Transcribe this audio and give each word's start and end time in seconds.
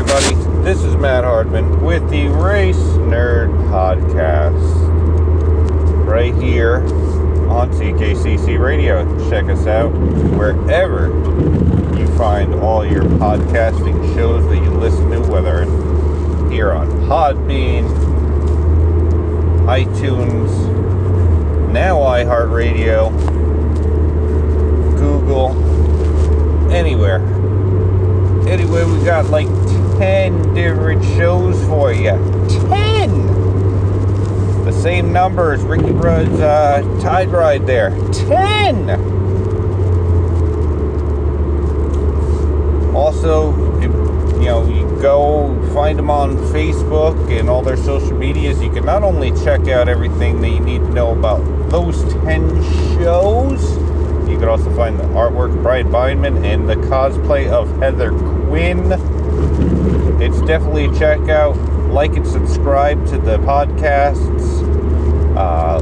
everybody. 0.00 0.62
This 0.62 0.82
is 0.82 0.96
Matt 0.96 1.24
Hardman 1.24 1.82
with 1.84 2.08
the 2.08 2.28
Race 2.28 2.74
Nerd 2.76 3.50
Podcast. 3.68 4.56
Right 6.06 6.34
here 6.36 6.76
on 7.50 7.70
CKCC 7.70 8.58
Radio. 8.58 9.04
Check 9.28 9.50
us 9.50 9.66
out 9.66 9.92
wherever 10.38 11.08
you 11.98 12.06
find 12.16 12.54
all 12.54 12.82
your 12.82 13.02
podcasting 13.02 14.14
shows 14.14 14.42
that 14.46 14.56
you 14.56 14.70
listen 14.70 15.10
to, 15.10 15.20
whether 15.30 15.64
here 16.50 16.72
on 16.72 16.88
Podbean, 17.02 17.86
iTunes, 19.66 20.50
now 21.72 21.98
iHeartRadio, 21.98 23.10
Google, 24.96 25.50
anywhere. 26.72 27.20
Anyway, 28.48 28.84
we 28.84 29.04
got 29.04 29.26
like 29.26 29.59
10 30.00 30.54
different 30.54 31.04
shows 31.04 31.62
for 31.66 31.92
you. 31.92 32.12
10! 32.70 33.26
The 34.64 34.72
same 34.72 35.12
number 35.12 35.52
as 35.52 35.60
Ricky 35.60 35.90
Rudd's 35.90 36.40
uh, 36.40 36.80
Tide 37.02 37.28
Ride 37.28 37.66
there. 37.66 37.90
10! 38.10 38.88
Also, 42.96 43.52
you 43.82 44.46
know, 44.46 44.66
you 44.66 44.88
go 45.02 45.70
find 45.74 45.98
them 45.98 46.08
on 46.08 46.34
Facebook 46.50 47.38
and 47.38 47.50
all 47.50 47.60
their 47.60 47.76
social 47.76 48.16
medias. 48.16 48.62
You 48.62 48.70
can 48.70 48.86
not 48.86 49.02
only 49.02 49.32
check 49.44 49.68
out 49.68 49.86
everything 49.86 50.40
that 50.40 50.48
you 50.48 50.60
need 50.60 50.78
to 50.78 50.90
know 50.94 51.12
about 51.12 51.42
those 51.68 52.10
10 52.24 52.62
shows, 52.94 53.70
you 54.30 54.38
can 54.38 54.48
also 54.48 54.74
find 54.74 54.98
the 54.98 55.04
artwork 55.04 55.54
of 55.54 55.62
Brian 55.62 55.88
Bindman 55.88 56.42
and 56.42 56.66
the 56.66 56.76
cosplay 56.76 57.50
of 57.50 57.68
Heather 57.80 58.12
Quinn. 58.12 59.09
It's 60.20 60.40
definitely 60.42 60.86
a 60.86 60.98
check 60.98 61.28
out. 61.28 61.56
Like 61.90 62.14
and 62.14 62.26
subscribe 62.26 63.06
to 63.06 63.18
the 63.18 63.38
podcasts. 63.38 64.66
Uh, 65.36 65.80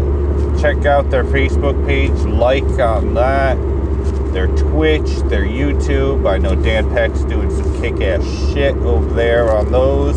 check 0.60 0.86
out 0.86 1.10
their 1.10 1.24
Facebook 1.24 1.84
page. 1.86 2.12
Like 2.20 2.64
on 2.78 3.14
that. 3.14 3.56
Their 4.32 4.46
Twitch, 4.46 5.10
their 5.28 5.44
YouTube. 5.44 6.28
I 6.28 6.38
know 6.38 6.54
Dan 6.54 6.88
Peck's 6.90 7.22
doing 7.24 7.50
some 7.50 7.80
kick 7.80 8.00
ass 8.00 8.24
shit 8.52 8.76
over 8.76 9.12
there 9.14 9.50
on 9.52 9.72
those. 9.72 10.16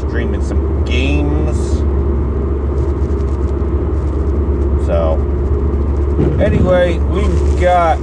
Streaming 0.00 0.42
some 0.42 0.84
games. 0.84 1.56
So, 4.86 5.30
Anyway, 6.38 6.98
we've 6.98 7.60
got 7.60 7.98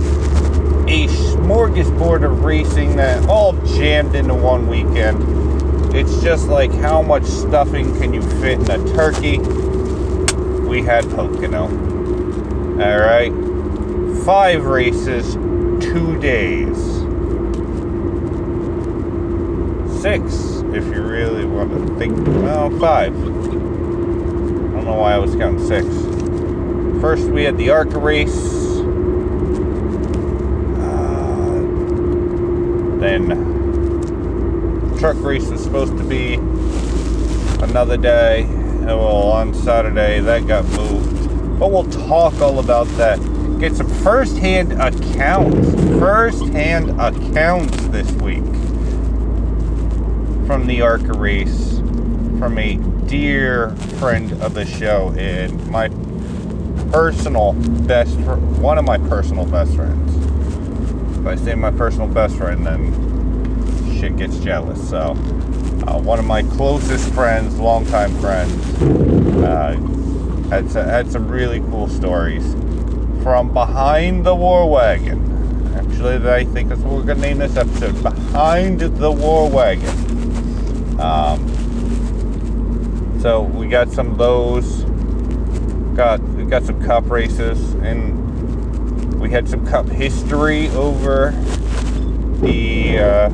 a 0.87 1.07
smorgasbord 1.07 2.23
of 2.23 2.43
racing 2.43 2.95
that 2.95 3.27
all 3.27 3.53
jammed 3.65 4.15
into 4.15 4.33
one 4.33 4.67
weekend. 4.67 5.95
It's 5.95 6.21
just 6.21 6.47
like 6.47 6.71
how 6.71 7.01
much 7.01 7.23
stuffing 7.25 7.93
can 7.99 8.13
you 8.13 8.21
fit 8.21 8.59
in 8.59 8.71
a 8.71 8.77
turkey? 8.95 9.39
We 10.67 10.83
had 10.83 11.03
Pocono. 11.09 11.67
Alright. 12.81 13.33
Five 14.23 14.65
races, 14.65 15.33
two 15.83 16.19
days. 16.19 16.77
Six, 20.01 20.61
if 20.73 20.85
you 20.85 21.01
really 21.01 21.45
want 21.45 21.71
to 21.71 21.95
think. 21.97 22.17
Well, 22.27 22.69
five. 22.79 23.13
I 23.17 23.19
don't 23.19 24.85
know 24.85 24.95
why 24.95 25.13
I 25.13 25.17
was 25.17 25.35
counting 25.35 25.65
six. 25.65 25.87
First, 27.01 27.29
we 27.29 27.43
had 27.43 27.57
the 27.57 27.71
ARCA 27.71 27.97
race. 27.97 28.37
Uh, 30.77 31.61
then, 32.99 33.27
truck 34.99 35.17
race 35.21 35.47
was 35.49 35.63
supposed 35.63 35.97
to 35.97 36.03
be 36.03 36.35
another 37.63 37.97
day. 37.97 38.45
Oh, 38.87 38.97
well, 38.97 39.31
on 39.31 39.53
Saturday, 39.53 40.19
that 40.21 40.47
got 40.47 40.65
moved. 40.65 41.59
But 41.59 41.71
we'll 41.71 41.89
talk 41.89 42.39
all 42.41 42.59
about 42.59 42.87
that. 42.97 43.19
Get 43.59 43.75
some 43.75 43.87
first 44.03 44.37
hand 44.37 44.73
accounts. 44.73 45.73
First 45.99 46.45
hand 46.49 46.91
accounts 47.01 47.87
this 47.87 48.09
week 48.13 48.43
from 50.45 50.67
the 50.67 50.81
ARCA 50.81 51.13
race 51.13 51.79
from 52.39 52.57
a 52.57 52.75
dear 53.07 53.71
friend 53.99 54.31
of 54.41 54.53
the 54.53 54.65
show 54.65 55.13
and 55.17 55.67
my 55.67 55.89
personal 56.91 57.53
best, 57.87 58.15
one 58.59 58.77
of 58.77 58.85
my 58.85 58.97
personal 58.97 59.45
best 59.45 59.75
friends. 59.75 60.06
I 61.27 61.35
say 61.35 61.55
my 61.55 61.71
personal 61.71 62.07
best 62.07 62.37
friend, 62.37 62.65
then 62.65 63.97
shit 63.99 64.15
gets 64.17 64.37
jealous. 64.39 64.89
So, 64.89 65.11
uh, 65.87 65.99
one 65.99 66.19
of 66.19 66.25
my 66.25 66.43
closest 66.43 67.13
friends, 67.13 67.57
longtime 67.57 68.15
friends, 68.19 68.81
uh, 69.43 69.75
had, 70.49 70.71
had 70.71 71.11
some 71.11 71.27
really 71.27 71.59
cool 71.59 71.87
stories 71.87 72.53
from 73.23 73.53
behind 73.53 74.25
the 74.25 74.33
war 74.33 74.69
wagon. 74.69 75.27
Actually, 75.75 76.29
I 76.29 76.45
think 76.45 76.69
that's 76.69 76.79
what 76.81 76.93
we're 76.93 77.03
gonna 77.03 77.19
name 77.19 77.39
this 77.39 77.57
episode: 77.57 78.01
"Behind 78.01 78.79
the 78.79 79.11
War 79.11 79.49
Wagon." 79.49 79.89
Um, 80.99 81.39
so 83.21 83.41
we 83.41 83.67
got 83.67 83.91
some 83.91 84.11
of 84.11 84.17
those. 84.17 84.83
Got 85.95 86.21
we 86.21 86.45
got 86.45 86.63
some 86.63 86.81
cup 86.83 87.09
races, 87.09 87.73
and 87.75 88.16
we 89.19 89.29
had 89.29 89.47
some 89.47 89.65
cup 89.65 89.87
history 89.87 90.69
over 90.69 91.31
the 92.41 92.99
uh, 92.99 93.29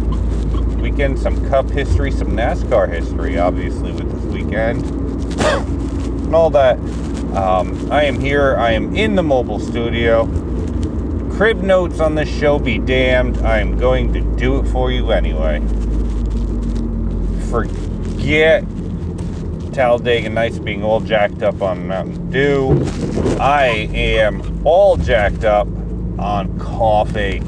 weekend. 0.82 1.20
Some 1.20 1.48
cup 1.50 1.70
history, 1.70 2.12
some 2.12 2.30
NASCAR 2.30 2.90
history, 2.90 3.38
obviously 3.38 3.92
with 3.92 4.12
this 4.12 4.24
weekend, 4.34 4.84
and 4.86 6.36
all 6.36 6.50
that. 6.52 6.78
Um, 7.36 7.92
I 7.92 8.04
am 8.04 8.20
here. 8.20 8.56
I 8.58 8.72
am 8.72 8.96
in 8.96 9.16
the 9.16 9.24
mobile 9.24 9.60
studio. 9.60 10.26
Crib 11.36 11.62
notes 11.62 12.00
on 12.00 12.16
this 12.16 12.30
show 12.30 12.60
be 12.60 12.78
damned. 12.78 13.38
I 13.40 13.60
am 13.60 13.78
going 13.78 14.14
to 14.14 14.22
do 14.22 14.60
it 14.60 14.68
for 14.68 14.92
you 14.92 15.12
anyway 15.12 15.62
forget 17.54 18.64
Talladega 19.74 20.30
Nights 20.30 20.60
being 20.60 20.84
all 20.84 21.00
jacked 21.00 21.42
up 21.42 21.62
on 21.64 21.88
Mountain 21.88 22.30
Dew. 22.30 22.86
I 23.40 23.90
am 23.92 24.62
all 24.64 24.98
jacked 24.98 25.44
up 25.44 25.68
on 26.20 26.60
coffee. 26.60 27.42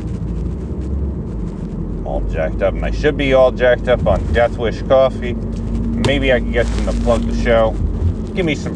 All 2.03 2.21
jacked 2.21 2.63
up, 2.63 2.73
and 2.73 2.83
I 2.83 2.89
should 2.89 3.15
be 3.15 3.33
all 3.33 3.51
jacked 3.51 3.87
up 3.87 4.07
on 4.07 4.25
Death 4.33 4.57
Wish 4.57 4.81
coffee. 4.83 5.33
Maybe 5.33 6.33
I 6.33 6.39
can 6.39 6.51
get 6.51 6.65
them 6.65 6.85
to 6.87 7.03
plug 7.03 7.21
the 7.21 7.43
show. 7.43 7.71
Give 8.33 8.45
me 8.45 8.55
some. 8.55 8.75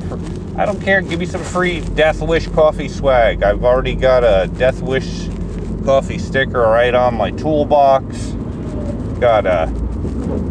I 0.56 0.66
don't 0.66 0.82
care. 0.82 1.02
Give 1.02 1.20
me 1.20 1.26
some 1.26 1.44
free 1.44 1.82
Death 1.82 2.22
Wish 2.22 2.48
coffee 2.50 2.88
swag. 2.88 3.42
I've 3.42 3.64
already 3.64 3.96
got 3.96 4.24
a 4.24 4.48
Death 4.48 4.82
Wish 4.82 5.28
coffee 5.86 6.20
sticker 6.20 6.62
right 6.62 6.94
on 6.94 7.16
my 7.16 7.32
toolbox. 7.32 8.28
Got 9.20 9.48
a 9.48 9.74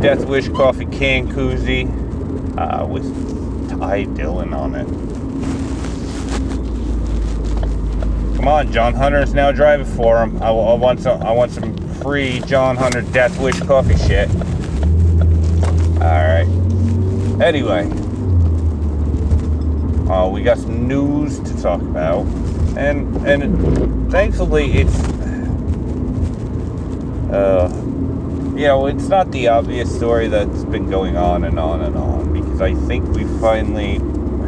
Death 0.00 0.25
Wish 0.25 0.48
coffee 0.48 0.87
can 0.87 1.28
koozie 1.28 1.97
uh, 2.58 2.84
with 2.84 3.06
Ty 3.70 4.04
Dillon 4.04 4.52
on 4.52 4.74
it. 4.74 4.86
Come 8.36 8.48
on, 8.48 8.72
John 8.72 8.94
Hunter's 8.94 9.32
now 9.32 9.52
driving 9.52 9.86
for 9.86 10.22
him. 10.22 10.42
I, 10.42 10.48
I, 10.48 10.74
want 10.74 11.00
some. 11.00 11.22
I 11.22 11.30
want 11.30 11.52
some 11.52 11.76
free 12.00 12.41
John 12.41 12.76
Hunter 12.76 13.02
Death 13.02 13.41
Wish 13.41 13.60
coffee 13.60 13.96
shit. 13.96 14.28
All 16.00 16.24
right. 16.24 16.46
Anyway, 17.41 17.88
uh, 20.10 20.28
we 20.28 20.42
got 20.42 20.58
some 20.58 20.88
news 20.88 21.38
to 21.40 21.62
talk 21.62 21.80
about, 21.80 22.26
and 22.76 23.16
and 23.26 24.10
thankfully 24.10 24.72
it's. 24.72 24.98
Uh, 27.32 27.70
you 28.56 28.66
know, 28.66 28.86
it's 28.86 29.06
not 29.06 29.30
the 29.30 29.46
obvious 29.46 29.94
story 29.94 30.26
that's 30.26 30.64
been 30.64 30.90
going 30.90 31.16
on 31.16 31.44
and 31.44 31.61
on 31.61 31.82
and 31.82 31.94
on 31.94 32.27
I 32.60 32.75
think 32.75 33.08
we 33.14 33.25
finally 33.40 33.99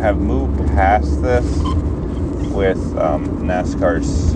have 0.01 0.19
moved 0.19 0.59
past 0.69 1.23
this 1.23 1.45
with 2.53 2.97
um, 2.97 3.29
NASCAR's, 3.43 4.35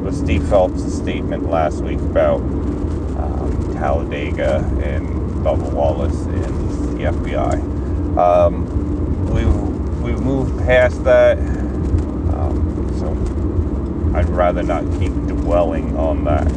with 0.00 0.16
Steve 0.16 0.48
Phelps' 0.48 0.94
statement 0.94 1.50
last 1.50 1.82
week 1.82 1.98
about 1.98 2.40
um, 2.40 3.74
Talladega 3.74 4.56
and 4.82 5.06
Bubba 5.44 5.70
Wallace 5.72 6.22
and 6.22 6.98
the 6.98 7.04
FBI. 7.04 8.16
Um, 8.16 9.26
we've, 9.34 10.02
we've 10.02 10.20
moved 10.20 10.58
past 10.64 11.04
that, 11.04 11.38
um, 11.38 12.90
so 12.98 14.16
I'd 14.16 14.30
rather 14.30 14.62
not 14.62 14.82
keep 14.98 15.12
dwelling 15.26 15.94
on 15.96 16.24
that 16.24 16.48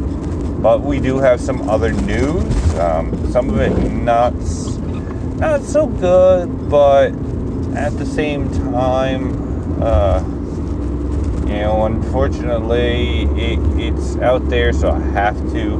but 0.64 0.80
we 0.80 0.98
do 0.98 1.18
have 1.18 1.42
some 1.42 1.68
other 1.68 1.92
news. 1.92 2.74
Um, 2.76 3.30
some 3.30 3.50
of 3.50 3.60
it 3.60 3.92
not 3.92 4.32
not 5.44 5.62
so 5.62 5.86
good, 5.86 6.70
but 6.70 7.12
at 7.76 7.96
the 7.98 8.06
same 8.06 8.50
time, 8.72 9.82
uh, 9.82 10.20
you 11.46 11.56
know, 11.60 11.84
unfortunately, 11.84 13.24
it, 13.36 13.58
it's 13.78 14.16
out 14.16 14.48
there, 14.48 14.72
so 14.72 14.90
I 14.90 14.98
have 14.98 15.36
to 15.52 15.74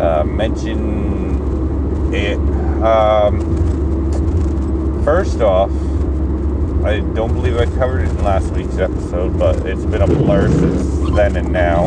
uh, 0.00 0.24
mention 0.24 2.12
it. 2.12 2.36
Um, 2.82 3.40
first 5.04 5.40
off, 5.40 5.70
I 6.84 6.98
don't 7.14 7.32
believe 7.32 7.56
I 7.56 7.66
covered 7.76 8.00
it 8.00 8.10
in 8.10 8.24
last 8.24 8.50
week's 8.54 8.78
episode, 8.78 9.38
but 9.38 9.64
it's 9.64 9.84
been 9.84 10.02
a 10.02 10.08
blur 10.08 10.48
since 10.48 11.10
then 11.14 11.36
and 11.36 11.52
now. 11.52 11.86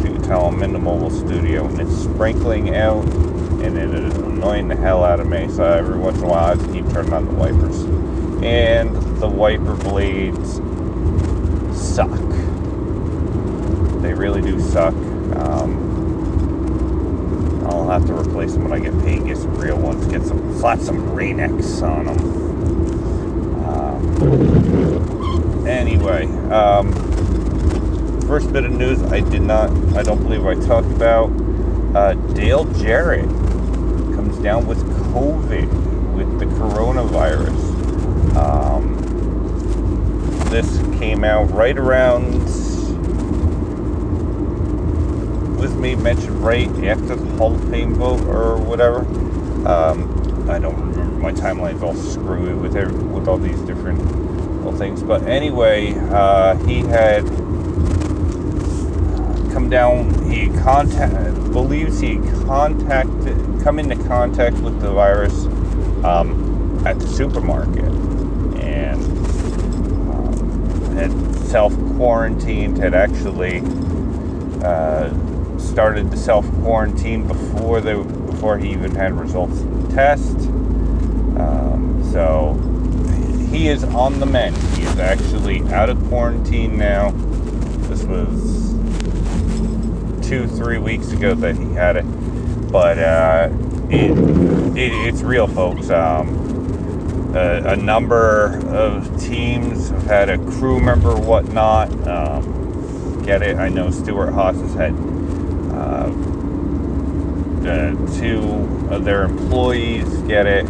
You 0.00 0.12
can 0.12 0.22
tell, 0.22 0.48
I'm 0.48 0.62
in 0.62 0.74
the 0.74 0.78
mobile 0.78 1.10
studio 1.10 1.64
and 1.64 1.80
it's 1.80 1.96
sprinkling 1.96 2.76
out, 2.76 3.04
and 3.04 3.78
it 3.78 3.94
is 3.94 4.23
annoying 4.44 4.68
the 4.68 4.76
hell 4.76 5.02
out 5.04 5.20
of 5.20 5.26
me. 5.26 5.48
So 5.48 5.64
every 5.64 5.96
once 5.96 6.18
in 6.18 6.24
a 6.24 6.28
while, 6.28 6.52
I 6.52 6.54
just 6.54 6.70
keep 6.70 6.86
turning 6.90 7.14
on 7.14 7.24
the 7.24 7.32
wipers, 7.32 7.82
and 8.42 8.94
the 9.18 9.26
wiper 9.28 9.74
blades 9.74 10.56
suck. 11.74 12.10
They 14.02 14.12
really 14.12 14.42
do 14.42 14.60
suck. 14.60 14.92
Um, 15.36 15.92
I'll 17.66 17.88
have 17.88 18.04
to 18.06 18.12
replace 18.12 18.52
them 18.52 18.64
when 18.64 18.72
I 18.74 18.80
get 18.80 18.92
paid. 19.02 19.24
Get 19.24 19.38
some 19.38 19.56
real 19.56 19.78
ones. 19.78 20.06
Get 20.08 20.22
some 20.22 20.54
slap 20.58 20.78
some 20.80 21.14
Rain-X 21.14 21.80
on 21.80 22.04
them. 22.04 22.18
Uh, 23.64 23.98
anyway, 25.66 26.26
um, 26.50 26.92
first 28.26 28.52
bit 28.52 28.64
of 28.64 28.72
news 28.72 29.02
I 29.04 29.20
did 29.20 29.40
not. 29.40 29.70
I 29.96 30.02
don't 30.02 30.22
believe 30.22 30.44
I 30.44 30.54
talked 30.66 30.88
about. 30.88 31.30
Uh, 31.94 32.12
Dale 32.34 32.64
Jarrett 32.74 33.43
down 34.44 34.66
with 34.66 34.78
COVID 35.14 36.12
with 36.14 36.38
the 36.38 36.44
coronavirus. 36.44 38.36
Um, 38.36 38.94
this 40.50 40.78
came 40.98 41.24
out 41.24 41.50
right 41.50 41.78
around 41.78 42.44
with 45.58 45.74
me 45.76 45.94
mentioned 45.94 46.44
right 46.44 46.68
after 46.84 47.16
the 47.16 47.36
Hall 47.36 47.54
of 47.54 47.70
Fame 47.70 47.94
vote 47.94 48.20
or 48.26 48.58
whatever. 48.58 48.98
Um, 49.66 50.46
I 50.50 50.58
don't 50.58 50.78
remember. 50.78 51.04
My 51.18 51.32
timeline's 51.32 51.82
all 51.82 51.94
screwy 51.94 52.52
with 52.52 52.76
every, 52.76 52.92
with 52.98 53.26
all 53.26 53.38
these 53.38 53.60
different 53.60 53.98
little 54.56 54.78
things. 54.78 55.02
But 55.02 55.22
anyway, 55.22 55.94
uh, 56.10 56.56
he 56.66 56.80
had 56.80 57.24
come 59.54 59.70
down. 59.70 60.30
He 60.30 60.50
contact 60.58 61.34
believes 61.50 61.98
he 62.00 62.18
contacted 62.44 63.33
come 63.64 63.80
into 63.80 63.96
contact 64.04 64.56
with 64.58 64.80
the 64.80 64.90
virus 64.92 65.46
um, 66.04 66.80
at 66.86 67.00
the 67.00 67.06
supermarket 67.08 67.90
and 68.62 69.02
um, 70.10 70.94
had 70.94 71.10
self 71.46 71.74
quarantined. 71.96 72.78
Had 72.78 72.94
actually. 72.94 73.62
Uh, 74.62 75.12
started 75.74 76.10
the 76.10 76.16
self 76.16 76.48
quarantine 76.62 77.26
before 77.26 77.80
before 77.80 78.58
he 78.58 78.70
even 78.70 78.94
had 78.94 79.12
results 79.18 79.58
of 79.60 79.88
the 79.88 79.94
test. 79.94 80.36
Um, 81.36 82.00
so 82.12 82.54
he 83.50 83.68
is 83.68 83.82
on 83.84 84.20
the 84.20 84.26
mend. 84.26 84.56
He 84.76 84.84
is 84.84 84.98
actually 84.98 85.62
out 85.72 85.88
of 85.90 85.98
quarantine 86.08 86.76
now. 86.76 87.10
This 87.88 88.04
was 88.04 88.74
two, 90.26 90.46
three 90.46 90.78
weeks 90.78 91.12
ago 91.12 91.34
that 91.34 91.56
he 91.56 91.72
had 91.72 91.96
it, 91.96 92.04
but 92.74 92.98
uh, 92.98 93.48
it, 93.88 94.10
it, 94.76 94.92
it's 95.06 95.22
real, 95.22 95.46
folks. 95.46 95.90
Um, 95.90 97.32
a, 97.32 97.68
a, 97.68 97.76
number 97.76 98.60
of 98.66 99.22
teams 99.22 99.90
have 99.90 100.02
had 100.06 100.28
a 100.28 100.38
crew 100.38 100.80
member, 100.80 101.14
whatnot. 101.14 101.92
Um, 102.08 103.22
get 103.22 103.42
it? 103.42 103.58
I 103.58 103.68
know 103.68 103.92
Stewart 103.92 104.32
Haas 104.32 104.56
has 104.56 104.74
had 104.74 104.92
uh, 105.72 106.08
two 108.18 108.42
of 108.92 109.04
their 109.04 109.22
employees 109.22 110.08
get 110.22 110.48
it. 110.48 110.66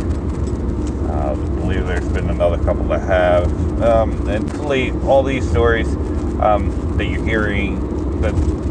Uh, 1.09 1.33
I 1.33 1.35
believe 1.35 1.87
there's 1.87 2.09
been 2.11 2.29
another 2.29 2.63
couple 2.63 2.85
that 2.89 3.01
have. 3.01 3.83
Um, 3.83 4.29
and 4.29 5.03
all 5.05 5.23
these 5.23 5.49
stories 5.49 5.89
um, 6.41 6.99
that 6.99 7.07
you're 7.07 7.25
hearing 7.25 8.21
that 8.21 8.64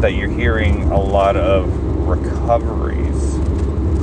that 0.00 0.14
you're 0.14 0.30
hearing 0.30 0.82
a 0.90 1.00
lot 1.00 1.36
of 1.36 1.72
recoveries. 2.06 3.32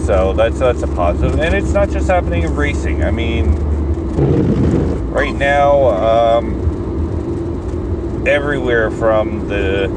So 0.05 0.33
that's 0.33 0.59
that's 0.59 0.81
a 0.81 0.88
positive, 0.88 1.39
and 1.39 1.53
it's 1.53 1.73
not 1.73 1.89
just 1.89 2.07
happening 2.07 2.43
in 2.43 2.55
racing. 2.55 3.03
I 3.03 3.11
mean, 3.11 3.55
right 5.11 5.33
now. 5.35 5.89
Um, 5.89 6.61
everywhere 8.27 8.91
from 8.91 9.47
the 9.47 9.88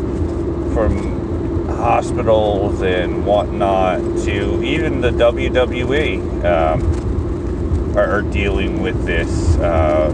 from 0.73 1.69
hospitals 1.69 2.81
and 2.81 3.27
whatnot 3.27 4.01
to 4.01 4.63
even 4.63 5.03
the 5.03 5.11
WWE 5.11 6.45
um, 6.45 7.97
are, 7.97 8.19
are, 8.19 8.23
dealing 8.23 8.81
with 8.81 9.05
this. 9.05 9.57
Uh, 9.57 10.11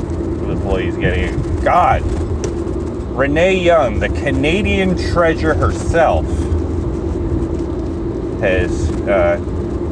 employees 0.51 0.97
getting 0.97 1.61
God. 1.61 2.03
Renee 3.17 3.57
Young, 3.57 4.01
the 4.01 4.09
Canadian 4.09 4.97
treasure 5.13 5.55
herself, 5.55 6.27
has 8.41 8.91
uh, 9.09 9.37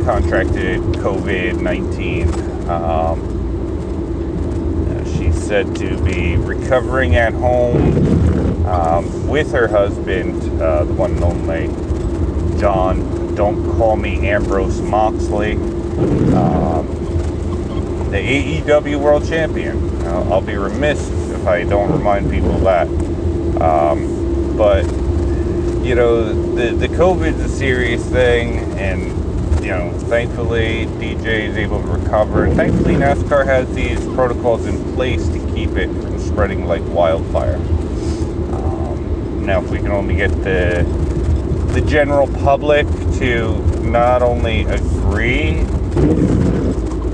contracted 0.04 0.80
COVID 0.80 1.60
19. 1.60 2.68
Um, 2.68 3.38
said 5.48 5.74
to 5.74 5.96
be 6.04 6.36
recovering 6.36 7.16
at 7.16 7.32
home 7.32 8.66
um, 8.66 9.28
with 9.28 9.50
her 9.50 9.66
husband, 9.66 10.60
uh, 10.60 10.84
the 10.84 10.92
one 10.92 11.12
and 11.12 11.24
only 11.24 11.68
Jon. 12.60 13.34
Don't 13.34 13.64
call 13.78 13.96
me 13.96 14.28
Ambrose 14.28 14.82
Moxley, 14.82 15.52
um, 15.54 16.86
the 18.10 18.18
AEW 18.18 19.00
World 19.00 19.26
Champion. 19.26 19.82
Uh, 20.02 20.28
I'll 20.30 20.42
be 20.42 20.54
remiss 20.54 21.07
I 21.48 21.64
don't 21.64 21.90
remind 21.90 22.30
people 22.30 22.54
of 22.54 22.62
that. 22.62 22.86
Um, 23.62 24.56
but 24.56 24.84
you 25.84 25.94
know, 25.94 26.54
the 26.54 26.74
the 26.74 26.88
COVID's 26.88 27.40
a 27.40 27.48
serious 27.48 28.04
thing, 28.06 28.58
and 28.78 29.64
you 29.64 29.70
know, 29.70 29.90
thankfully 29.92 30.86
DJ 30.98 31.48
is 31.48 31.56
able 31.56 31.80
to 31.80 31.88
recover, 31.88 32.48
thankfully 32.54 32.94
NASCAR 32.94 33.46
has 33.46 33.72
these 33.74 33.98
protocols 34.14 34.66
in 34.66 34.94
place 34.94 35.26
to 35.28 35.38
keep 35.54 35.70
it 35.70 35.88
from 36.02 36.18
spreading 36.18 36.66
like 36.66 36.82
wildfire. 36.88 37.56
Um, 37.56 39.46
now, 39.46 39.62
if 39.64 39.70
we 39.70 39.78
can 39.78 39.90
only 39.90 40.16
get 40.16 40.30
the 40.44 40.84
the 41.72 41.80
general 41.80 42.26
public 42.26 42.86
to 43.18 43.58
not 43.82 44.20
only 44.20 44.64
agree 44.64 45.60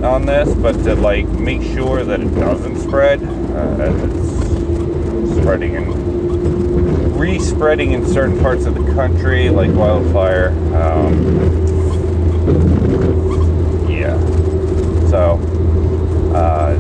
on 0.03 0.27
this, 0.27 0.53
but 0.55 0.73
to 0.85 0.95
like 0.97 1.27
make 1.29 1.63
sure 1.63 2.05
that 2.05 2.21
it 2.21 2.35
doesn't 2.35 2.81
spread 2.81 3.23
uh, 3.23 4.34
spreading 5.45 5.77
and 5.77 7.21
re-spreading 7.21 7.93
in 7.93 8.07
certain 8.07 8.41
parts 8.41 8.65
of 8.65 8.75
the 8.75 8.95
country 8.95 9.51
like 9.51 9.71
wildfire. 9.75 10.49
Um, 10.75 11.23
yeah. 13.87 14.19
So, 15.11 15.39
uh, 16.35 16.79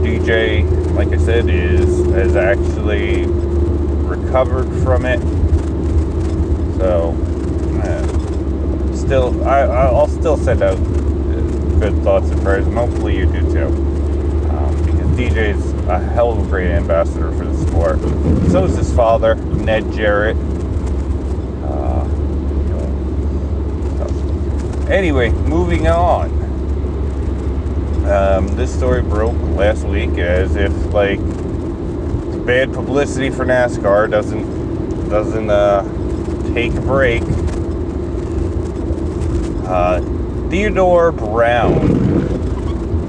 DJ, 0.00 0.62
like 0.94 1.08
I 1.08 1.16
said, 1.16 1.50
is 1.50 2.06
has 2.12 2.36
actually 2.36 3.26
recovered 3.26 4.70
from 4.84 5.04
it. 5.04 5.18
So, 6.78 7.16
uh, 7.82 8.94
still, 8.94 9.44
I, 9.44 9.62
I'll 9.62 10.06
still 10.06 10.36
send 10.36 10.62
out 10.62 10.76
good 11.80 12.00
thoughts 12.04 12.30
and 12.30 12.40
prayers, 12.42 12.64
and 12.68 12.76
hopefully 12.76 13.16
you 13.16 13.26
do 13.26 13.40
too. 13.52 13.66
Um, 13.66 14.84
because 14.84 15.08
DJ's 15.18 15.79
a 15.90 15.98
hell 15.98 16.32
of 16.32 16.46
a 16.46 16.48
great 16.48 16.70
ambassador 16.70 17.30
for 17.32 17.44
the 17.44 17.66
sport. 17.66 18.00
So 18.50 18.64
is 18.64 18.76
his 18.76 18.92
father, 18.94 19.34
Ned 19.34 19.92
Jarrett. 19.92 20.36
Anyway, 24.90 25.30
moving 25.30 25.86
on. 25.86 26.32
Um, 28.10 28.48
this 28.56 28.76
story 28.76 29.02
broke 29.02 29.40
last 29.56 29.84
week 29.84 30.18
as 30.18 30.56
if 30.56 30.72
like 30.92 31.20
bad 32.44 32.72
publicity 32.72 33.30
for 33.30 33.44
NASCAR 33.44 34.10
doesn't 34.10 35.08
doesn't 35.08 35.48
uh, 35.48 35.84
take 36.54 36.72
a 36.72 36.80
break. 36.80 37.22
Uh, 39.68 40.00
Theodore 40.50 41.12
Brown, 41.12 41.86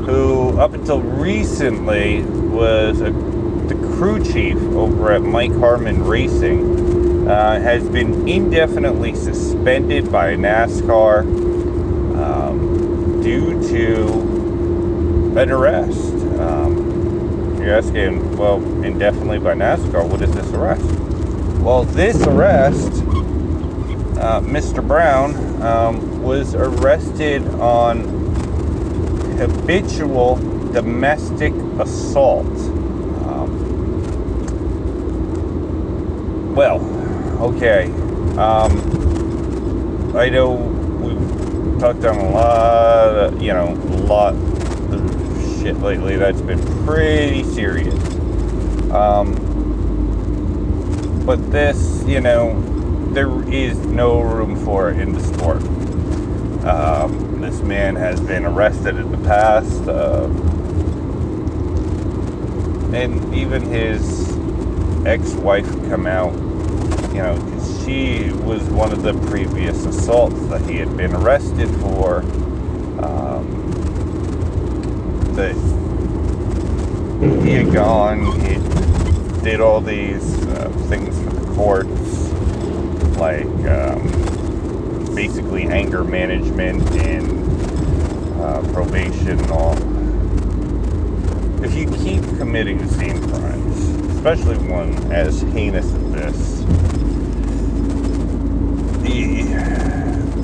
who 0.05 0.59
up 0.59 0.75
until 0.75 1.01
recently 1.01 2.21
was 2.51 3.01
a, 3.01 3.11
the 3.11 3.75
crew 3.95 4.23
chief 4.23 4.57
over 4.57 5.11
at 5.11 5.21
Mike 5.21 5.53
Harmon 5.53 6.03
Racing, 6.03 7.27
uh, 7.27 7.59
has 7.59 7.87
been 7.89 8.27
indefinitely 8.27 9.15
suspended 9.15 10.11
by 10.11 10.35
NASCAR 10.35 11.21
um, 12.21 13.21
due 13.21 13.61
to 13.69 15.39
an 15.39 15.51
arrest. 15.51 16.13
Um, 16.39 17.57
you're 17.61 17.75
asking, 17.75 18.37
well, 18.37 18.57
indefinitely 18.83 19.39
by 19.39 19.53
NASCAR, 19.53 20.07
what 20.07 20.21
is 20.21 20.31
this 20.33 20.51
arrest? 20.51 20.83
Well, 21.61 21.83
this 21.83 22.21
arrest 22.27 23.03
uh, 24.21 24.39
Mr. 24.41 24.87
Brown 24.87 25.33
um, 25.63 26.21
was 26.21 26.53
arrested 26.53 27.45
on 27.55 28.01
habitual 29.37 30.35
domestic 30.71 31.53
assault. 31.81 32.47
Um, 33.25 33.75
well, 36.55 36.79
okay. 37.41 37.91
Um, 38.37 38.71
I 40.15 40.29
know 40.29 40.53
we've 40.53 41.79
talked 41.79 42.05
on 42.05 42.17
a 42.17 42.29
lot, 42.29 43.15
of, 43.15 43.41
you 43.41 43.53
know, 43.53 43.69
a 43.69 43.97
lot 44.07 44.33
of 44.35 45.61
shit 45.61 45.79
lately 45.79 46.15
that's 46.15 46.41
been 46.41 46.59
pretty 46.85 47.43
serious. 47.43 47.95
Um, 48.91 49.35
but 51.25 51.51
this, 51.51 52.03
you 52.05 52.19
know, 52.19 52.61
there 53.13 53.31
is 53.49 53.77
no 53.77 54.21
room 54.21 54.55
for 54.65 54.91
it 54.91 54.99
in 54.99 55.13
the 55.13 55.21
sport. 55.21 55.63
Um, 56.65 57.41
this 57.41 57.61
man 57.61 57.95
has 57.95 58.19
been 58.21 58.45
arrested 58.45 58.95
in 58.97 59.11
the 59.11 59.17
past, 59.27 59.87
uh, 59.87 60.27
and 62.93 63.33
even 63.33 63.61
his 63.63 64.29
ex-wife 65.05 65.69
come 65.89 66.05
out, 66.05 66.33
you 67.13 67.17
know, 67.17 67.35
she 67.83 68.31
was 68.43 68.61
one 68.69 68.91
of 68.91 69.03
the 69.03 69.13
previous 69.27 69.85
assaults 69.85 70.45
that 70.47 70.61
he 70.69 70.77
had 70.77 70.95
been 70.95 71.13
arrested 71.13 71.69
for. 71.81 72.19
Um, 73.03 73.61
that 75.35 75.55
he 77.43 77.51
had 77.51 77.73
gone, 77.73 78.39
he 78.41 78.55
did 79.43 79.59
all 79.61 79.81
these 79.81 80.45
uh, 80.47 80.69
things 80.87 81.17
for 81.17 81.29
the 81.29 81.53
courts, 81.55 82.29
like 83.17 83.45
um, 83.67 85.15
basically 85.15 85.63
anger 85.63 86.03
management 86.03 86.83
and 86.91 88.41
uh, 88.41 88.61
probation 88.73 89.39
and 89.39 89.51
all. 89.51 89.90
If 91.63 91.75
you 91.75 91.85
keep 91.85 92.23
committing 92.37 92.79
the 92.79 92.87
same 92.87 93.21
crimes, 93.29 93.79
especially 94.15 94.57
one 94.67 94.93
as 95.11 95.41
heinous 95.41 95.85
as 95.85 96.11
this, 96.11 96.59
the, 99.03 99.43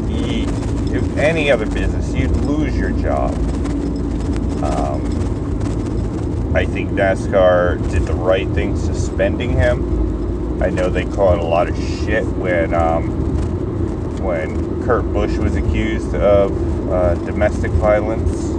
the, 0.08 0.44
if 0.96 1.18
any 1.18 1.50
other 1.50 1.66
business, 1.66 2.14
you'd 2.14 2.32
lose 2.32 2.78
your 2.78 2.92
job. 2.92 3.34
Um, 4.64 6.56
I 6.56 6.66
think 6.66 6.92
NASCAR 6.92 7.78
did 7.92 8.04
the 8.04 8.14
right 8.14 8.48
thing 8.50 8.78
suspending 8.78 9.52
him. 9.54 10.62
I 10.62 10.70
know 10.70 10.90
they 10.90 11.06
caught 11.06 11.40
a 11.40 11.44
lot 11.44 11.68
of 11.68 11.76
shit 11.78 12.26
when 12.26 12.74
um, 12.74 14.24
when 14.24 14.84
Kurt 14.84 15.12
Busch 15.14 15.38
was 15.38 15.56
accused 15.56 16.16
of 16.16 16.92
uh, 16.92 17.14
domestic 17.26 17.72
violence, 17.74 18.57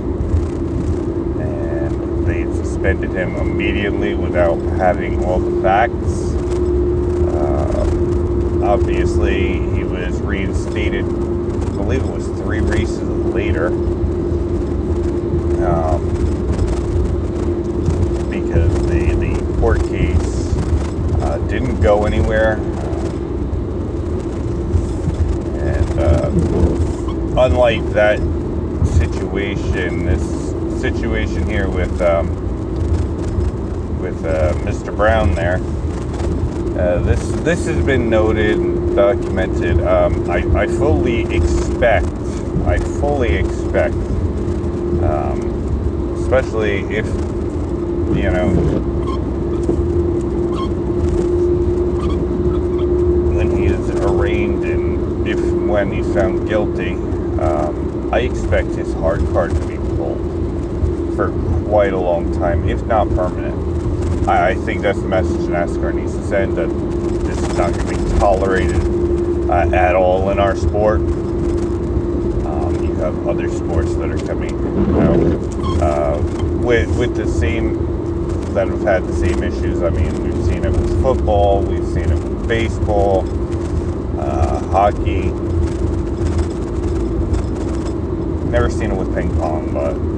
they 2.29 2.45
suspended 2.63 3.11
him 3.11 3.35
immediately 3.37 4.15
without 4.15 4.59
having 4.77 5.25
all 5.25 5.39
the 5.39 5.63
facts. 5.63 6.35
Uh, 7.35 8.61
obviously, 8.65 9.55
he 9.75 9.85
was 9.85 10.21
reinstated. 10.21 11.05
I 11.05 11.09
believe 11.77 12.05
it 12.05 12.11
was 12.11 12.27
three 12.27 12.61
races 12.61 13.09
later. 13.09 13.69
Um, 15.65 16.09
because 18.31 18.73
the, 18.89 19.15
the 19.15 19.57
court 19.61 19.81
case 19.89 20.57
uh, 21.23 21.39
didn't 21.49 21.81
go 21.81 22.05
anywhere. 22.05 22.55
And 25.59 25.99
uh, 25.99 26.31
unlike 27.41 27.85
that 27.93 28.19
situation, 28.99 29.98
situation 30.79 31.49
here 31.49 31.69
with 31.69 32.01
um, 32.01 32.29
with 34.01 34.25
uh, 34.25 34.53
Mr. 34.59 34.95
Brown 34.95 35.35
there, 35.35 35.57
uh, 36.81 37.01
this 37.01 37.21
this 37.43 37.67
has 37.67 37.85
been 37.85 38.09
noted 38.09 38.59
and 38.59 38.95
documented. 38.95 39.81
Um, 39.81 40.31
I, 40.31 40.39
I 40.55 40.67
fully 40.69 41.23
expect, 41.35 42.07
I 42.65 42.79
fully 43.01 43.35
expect, 43.35 43.95
um, 45.03 46.15
especially 46.21 46.85
if 46.97 47.07
you 48.17 48.31
know, 48.31 48.49
when 53.35 53.57
he 53.57 53.67
is 53.67 53.91
arraigned 53.91 54.65
and 54.65 55.27
if 55.27 55.41
when 55.41 55.91
he's 55.91 56.13
found 56.15 56.49
guilty, 56.49 56.93
um, 57.41 58.11
I 58.13 58.21
expect 58.21 58.69
his 58.69 58.95
hard 58.95 59.21
card 59.33 59.51
to 59.51 59.68
for 61.19 61.33
quite 61.65 61.93
a 61.93 61.99
long 61.99 62.33
time, 62.35 62.69
if 62.69 62.81
not 62.85 63.09
permanent. 63.09 64.29
I, 64.29 64.51
I 64.51 64.55
think 64.55 64.83
that's 64.83 65.01
the 65.01 65.09
message 65.09 65.41
NASCAR 65.49 65.93
needs 65.93 66.15
to 66.15 66.23
send 66.23 66.57
that 66.57 66.69
this 67.27 67.39
is 67.39 67.59
not 67.59 67.73
going 67.75 67.89
to 67.89 68.05
be 68.05 68.19
tolerated 68.21 69.51
uh, 69.51 69.69
at 69.75 69.97
all 69.97 70.31
in 70.31 70.39
our 70.39 70.55
sport. 70.55 71.01
Um, 71.01 72.79
you 72.85 72.95
have 72.95 73.27
other 73.27 73.51
sports 73.51 73.97
that 73.97 74.11
are 74.13 74.27
coming 74.29 74.55
out 75.01 75.83
uh, 75.83 76.23
with 76.63 76.97
with 76.97 77.17
the 77.17 77.27
same 77.27 78.55
that 78.55 78.69
have 78.69 78.83
had 78.83 79.05
the 79.05 79.17
same 79.17 79.43
issues. 79.43 79.83
I 79.83 79.91
mean, 79.91 80.23
we've 80.23 80.45
seen 80.45 80.65
it 80.65 80.71
with 80.71 81.03
football, 81.03 81.63
we've 81.63 81.85
seen 81.89 82.13
it 82.13 82.15
with 82.15 82.47
baseball, 82.47 83.25
uh, 84.21 84.61
hockey. 84.69 85.33
Never 88.51 88.71
seen 88.71 88.93
it 88.93 88.97
with 88.97 89.13
ping 89.17 89.37
pong, 89.37 89.75
but 89.75 90.18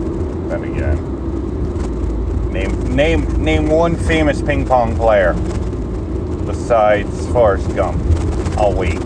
then 0.51 0.65
again, 0.65 2.53
name 2.53 2.95
name 2.95 3.45
name 3.45 3.69
one 3.69 3.97
famous 3.97 4.43
ping 4.43 4.67
pong 4.67 4.97
player 4.97 5.35
besides 6.45 7.27
Forrest 7.29 7.75
Gump. 7.75 8.01
I'll 8.59 8.75
wait. 8.75 8.99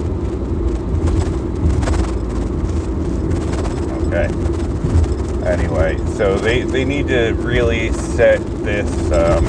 Okay 4.07 4.55
anyway 5.45 5.99
so 6.15 6.39
they 6.39 6.63
they 6.63 6.85
need 6.85 7.07
to 7.07 7.33
really 7.35 7.93
set 7.93 8.41
this 8.63 9.13
um, 9.13 9.45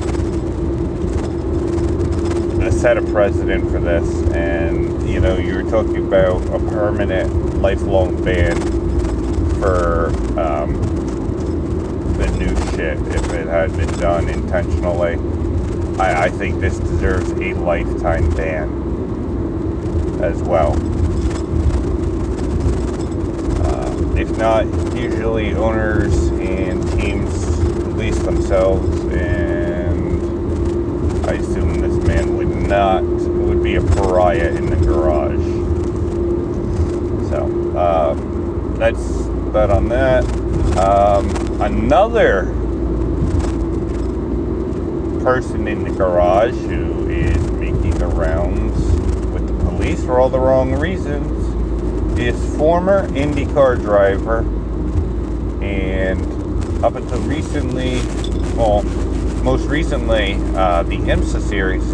set 2.71 2.97
a 2.97 3.01
precedent 3.01 3.63
for 3.71 3.79
this 3.79 4.21
and 4.33 5.09
you 5.09 5.19
know 5.19 5.37
you 5.37 5.55
were 5.55 5.71
talking 5.71 6.05
about 6.05 6.41
a 6.47 6.59
permanent 6.69 7.61
lifelong 7.61 8.21
ban 8.23 8.55
for 9.59 10.09
um, 10.37 10.94
if 12.91 13.33
it 13.33 13.47
had 13.47 13.75
been 13.75 13.91
done 13.99 14.29
intentionally 14.29 15.15
I, 15.99 16.25
I 16.25 16.29
think 16.29 16.59
this 16.59 16.77
deserves 16.79 17.31
a 17.31 17.53
lifetime 17.53 18.29
ban 18.31 18.69
as 20.23 20.41
well 20.43 20.75
if 24.17 24.37
not, 24.37 24.65
usually 24.95 25.53
owners 25.53 26.29
and 26.29 26.81
teams 26.93 27.45
release 27.83 28.17
themselves, 28.19 28.87
and 29.13 30.25
I 31.27 31.33
assume 31.33 31.81
this 31.81 31.97
man 32.07 32.37
would 32.37 32.47
not 32.47 33.03
would 33.03 33.61
be 33.61 33.75
a 33.75 33.81
pariah 33.81 34.55
in 34.55 34.67
the 34.67 34.77
garage. 34.77 35.35
So 37.29 37.43
um, 37.77 38.75
that's 38.77 39.25
that 39.51 39.69
on 39.69 39.89
that. 39.89 40.23
Um, 40.77 41.29
another 41.61 42.45
person 45.25 45.67
in 45.67 45.83
the 45.83 45.89
garage 45.89 46.53
who 46.53 47.09
is 47.09 47.35
making 47.53 47.89
the 47.97 48.05
rounds 48.05 48.79
with 49.31 49.47
the 49.47 49.65
police 49.65 50.03
for 50.03 50.19
all 50.19 50.29
the 50.29 50.39
wrong 50.39 50.75
reasons 50.75 52.19
is 52.19 52.55
former 52.57 53.07
IndyCar 53.07 53.81
driver. 53.81 54.41
And 55.63 56.85
up 56.85 56.93
until 56.93 57.19
recently, 57.21 57.95
well, 58.55 58.83
most 59.41 59.65
recently, 59.65 60.35
uh, 60.55 60.83
the 60.83 60.97
IMSA 60.97 61.41
series, 61.41 61.89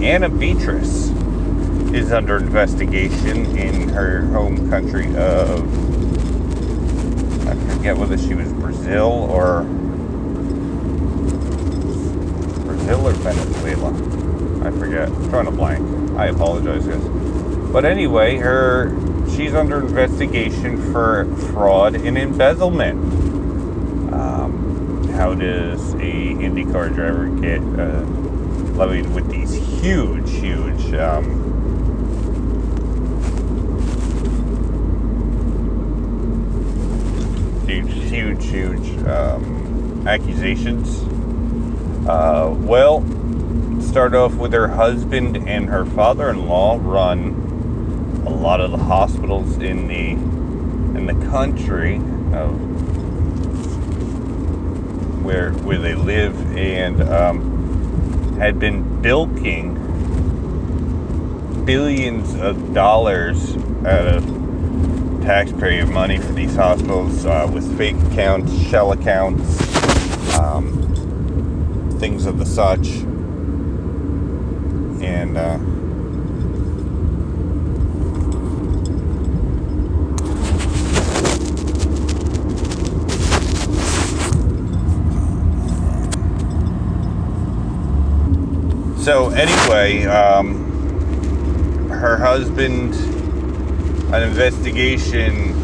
Ana 0.00 0.28
Beatriz 0.28 1.08
is 1.92 2.12
under 2.12 2.36
investigation 2.36 3.58
in 3.58 3.88
her 3.88 4.24
home 4.26 4.70
country 4.70 5.08
of, 5.16 5.64
I 7.48 7.56
forget 7.74 7.96
whether 7.96 8.16
she 8.16 8.34
was 8.34 8.52
Brazil 8.52 9.10
or 9.32 9.66
Brazil 12.88 13.08
or 13.08 13.12
Venezuela. 13.12 14.66
I 14.66 14.70
forget. 14.78 15.08
I'm 15.08 15.28
trying 15.28 15.44
to 15.44 15.50
blank. 15.50 16.16
I 16.18 16.28
apologize, 16.28 16.86
guys. 16.86 17.04
But 17.70 17.84
anyway, 17.84 18.38
her 18.38 18.90
she's 19.30 19.52
under 19.52 19.80
investigation 19.80 20.92
for 20.92 21.26
fraud 21.52 21.94
and 21.96 22.16
embezzlement. 22.16 22.98
Um, 24.14 25.06
how 25.12 25.34
does 25.34 25.92
a 25.94 25.98
IndyCar 25.98 26.94
driver 26.94 27.28
get 27.28 27.60
uh, 27.60 28.04
levied 28.74 29.12
with 29.12 29.28
these 29.30 29.52
huge, 29.52 30.30
huge 30.30 30.94
um, 30.94 31.44
huge, 37.66 37.92
huge, 38.10 38.46
huge 38.46 39.06
um, 39.06 40.08
accusations. 40.08 41.17
Uh, 42.06 42.54
well, 42.58 43.00
start 43.80 44.14
off 44.14 44.34
with 44.34 44.52
her 44.52 44.68
husband 44.68 45.36
and 45.48 45.68
her 45.68 45.84
father-in-law 45.84 46.78
run 46.82 48.22
a 48.26 48.30
lot 48.30 48.60
of 48.60 48.70
the 48.70 48.78
hospitals 48.78 49.56
in 49.58 49.88
the 49.88 50.10
in 50.98 51.06
the 51.06 51.26
country 51.26 51.96
of 52.32 52.52
where 55.24 55.52
where 55.52 55.78
they 55.78 55.94
live 55.94 56.56
and 56.56 57.02
um, 57.02 58.38
had 58.38 58.58
been 58.58 59.00
bilking 59.02 59.74
billions 61.64 62.34
of 62.36 62.72
dollars 62.72 63.56
out 63.84 64.06
of 64.06 64.24
taxpayer 65.22 65.84
money 65.84 66.18
for 66.18 66.32
these 66.32 66.54
hospitals 66.54 67.26
uh, 67.26 67.46
with 67.52 67.76
fake 67.76 67.96
accounts, 68.10 68.50
shell 68.62 68.92
accounts, 68.92 69.60
things 71.98 72.26
of 72.26 72.38
the 72.38 72.46
such, 72.46 72.88
and. 75.02 75.36
Uh, 75.36 75.58
so 89.08 89.30
anyway, 89.30 90.04
um, 90.04 90.68
her 91.88 92.16
husband, 92.18 92.94
an 94.14 94.22
investigation. 94.22 95.54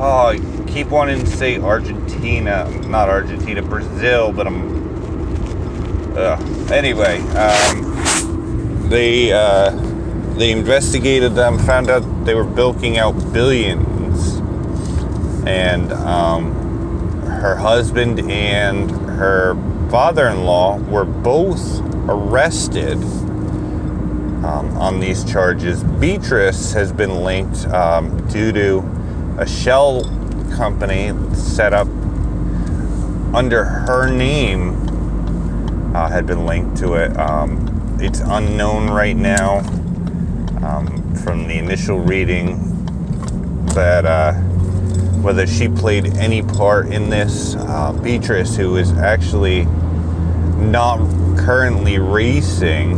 Oh, 0.00 0.26
I 0.28 0.38
keep 0.68 0.88
wanting 0.88 1.20
to 1.20 1.26
say 1.26 1.58
Argentina, 1.58 2.07
not 2.36 3.08
Argentina, 3.08 3.62
Brazil, 3.62 4.32
but 4.32 4.46
I'm. 4.46 4.78
Uh, 6.16 6.36
anyway, 6.70 7.20
um, 7.36 8.88
they 8.88 9.32
uh, 9.32 9.70
they 10.36 10.52
investigated 10.52 11.34
them, 11.34 11.58
found 11.58 11.88
out 11.90 12.00
they 12.24 12.34
were 12.34 12.44
bilking 12.44 12.98
out 12.98 13.12
billions, 13.32 14.36
and 15.46 15.92
um, 15.92 16.52
her 17.24 17.56
husband 17.56 18.20
and 18.30 18.90
her 18.90 19.54
father-in-law 19.90 20.78
were 20.90 21.04
both 21.06 21.80
arrested 22.08 22.98
um, 24.44 24.76
on 24.76 25.00
these 25.00 25.24
charges. 25.24 25.82
Beatriz 25.82 26.72
has 26.74 26.92
been 26.92 27.24
linked 27.24 27.66
um, 27.68 28.26
due 28.28 28.52
to 28.52 28.78
a 29.38 29.46
shell 29.46 30.02
company 30.56 31.12
set 31.34 31.72
up 31.72 31.88
under 33.34 33.64
her 33.64 34.10
name 34.10 34.74
uh, 35.94 36.08
had 36.08 36.26
been 36.26 36.46
linked 36.46 36.76
to 36.78 36.94
it. 36.94 37.16
Um, 37.16 37.96
it's 38.00 38.20
unknown 38.20 38.90
right 38.90 39.16
now 39.16 39.58
um, 40.64 41.14
from 41.16 41.48
the 41.48 41.58
initial 41.58 41.98
reading 41.98 42.58
that. 43.74 44.04
Uh, 44.04 44.34
whether 45.22 45.46
she 45.46 45.68
played 45.68 46.16
any 46.16 46.42
part 46.42 46.86
in 46.86 47.10
this. 47.10 47.54
Uh, 47.56 47.92
Beatriz, 48.02 48.56
who 48.56 48.76
is 48.76 48.92
actually 48.92 49.64
not 50.56 50.98
currently 51.36 51.98
racing 51.98 52.96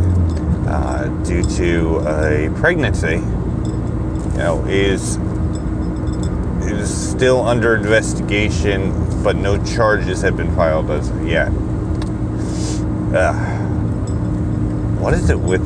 uh, 0.68 1.04
due 1.24 1.42
to 1.42 1.98
a 2.00 2.50
pregnancy, 2.58 3.16
you 3.16 4.38
know, 4.38 4.64
is 4.68 5.16
is 6.70 7.10
still 7.10 7.40
under 7.46 7.74
investigation, 7.74 8.92
but 9.22 9.36
no 9.36 9.62
charges 9.64 10.22
have 10.22 10.36
been 10.36 10.54
filed 10.54 10.90
as 10.90 11.10
of 11.10 11.26
yet. 11.26 11.48
Uh, 13.14 13.34
what 14.98 15.14
is 15.14 15.30
it 15.30 15.38
with 15.38 15.62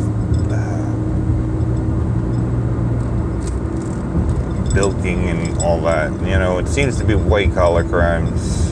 bilking 4.75 5.29
and 5.31 5.59
all 5.63 5.81
that. 5.83 6.13
You 6.21 6.39
know, 6.39 6.59
it 6.59 6.67
seems 6.67 6.99
to 6.99 7.05
be 7.05 7.15
white 7.15 7.55
collar 7.55 7.85
crimes 7.85 8.71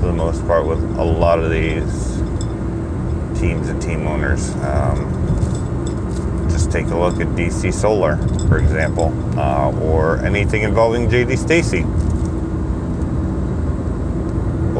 for 0.00 0.06
the 0.06 0.12
most 0.12 0.46
part 0.46 0.66
with 0.66 0.82
a 0.98 1.04
lot 1.04 1.38
of 1.38 1.50
these 1.50 2.16
teams 3.40 3.68
and 3.68 3.80
team 3.80 4.06
owners. 4.06 4.50
Um, 4.56 5.08
just 6.50 6.70
take 6.70 6.86
a 6.86 6.96
look 6.96 7.20
at 7.20 7.28
DC 7.28 7.72
Solar, 7.72 8.16
for 8.48 8.58
example, 8.58 9.12
uh, 9.38 9.72
or 9.80 10.18
anything 10.24 10.62
involving 10.62 11.08
JD 11.08 11.38
Stacy. 11.38 11.84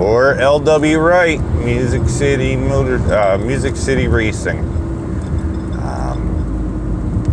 Or 0.02 0.34
LW 0.34 1.02
Wright, 1.02 1.40
Music 1.64 2.08
City 2.08 2.56
Motor, 2.56 2.96
uh, 3.14 3.38
Music 3.38 3.76
City 3.76 4.08
Racing. 4.08 4.72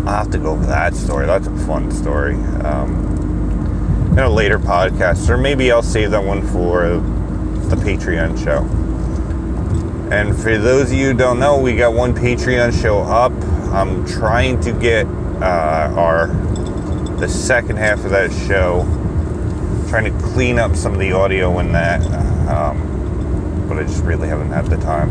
I'll 0.10 0.24
have 0.24 0.32
to 0.32 0.40
go 0.40 0.54
over 0.54 0.66
that 0.66 0.96
story. 0.96 1.28
That's 1.28 1.46
a 1.46 1.56
fun 1.68 1.92
story. 1.92 2.34
Um, 2.64 4.10
in 4.14 4.20
a 4.20 4.30
later 4.30 4.58
podcast, 4.58 5.30
or 5.30 5.38
maybe 5.38 5.72
I'll 5.72 5.84
save 5.84 6.10
that 6.12 6.24
one 6.24 6.42
for 6.48 6.98
the 7.68 7.76
Patreon 7.76 8.44
show. 8.44 8.64
And 10.12 10.36
for 10.36 10.58
those 10.58 10.92
of 10.92 10.98
you 10.98 11.12
who 11.12 11.14
don't 11.14 11.40
know, 11.40 11.60
we 11.60 11.76
got 11.76 11.94
one 11.94 12.16
Patreon 12.16 12.82
show 12.82 13.02
up. 13.02 13.32
I'm 13.72 14.04
trying 14.08 14.60
to 14.62 14.74
get 14.74 15.06
uh, 15.42 15.94
our 15.96 16.28
the 17.18 17.30
second 17.30 17.78
half 17.78 18.04
of 18.04 18.10
that 18.10 18.32
show, 18.48 18.82
trying 19.90 20.06
to 20.06 20.28
clean 20.30 20.58
up 20.58 20.76
some 20.76 20.94
of 20.94 21.00
the 21.00 21.12
audio 21.12 21.60
in 21.60 21.72
that, 21.74 22.02
um, 22.50 23.66
but 23.68 23.78
I 23.78 23.84
just 23.84 24.04
really 24.04 24.28
haven't 24.28 24.50
had 24.50 24.66
the 24.66 24.78
time 24.78 25.10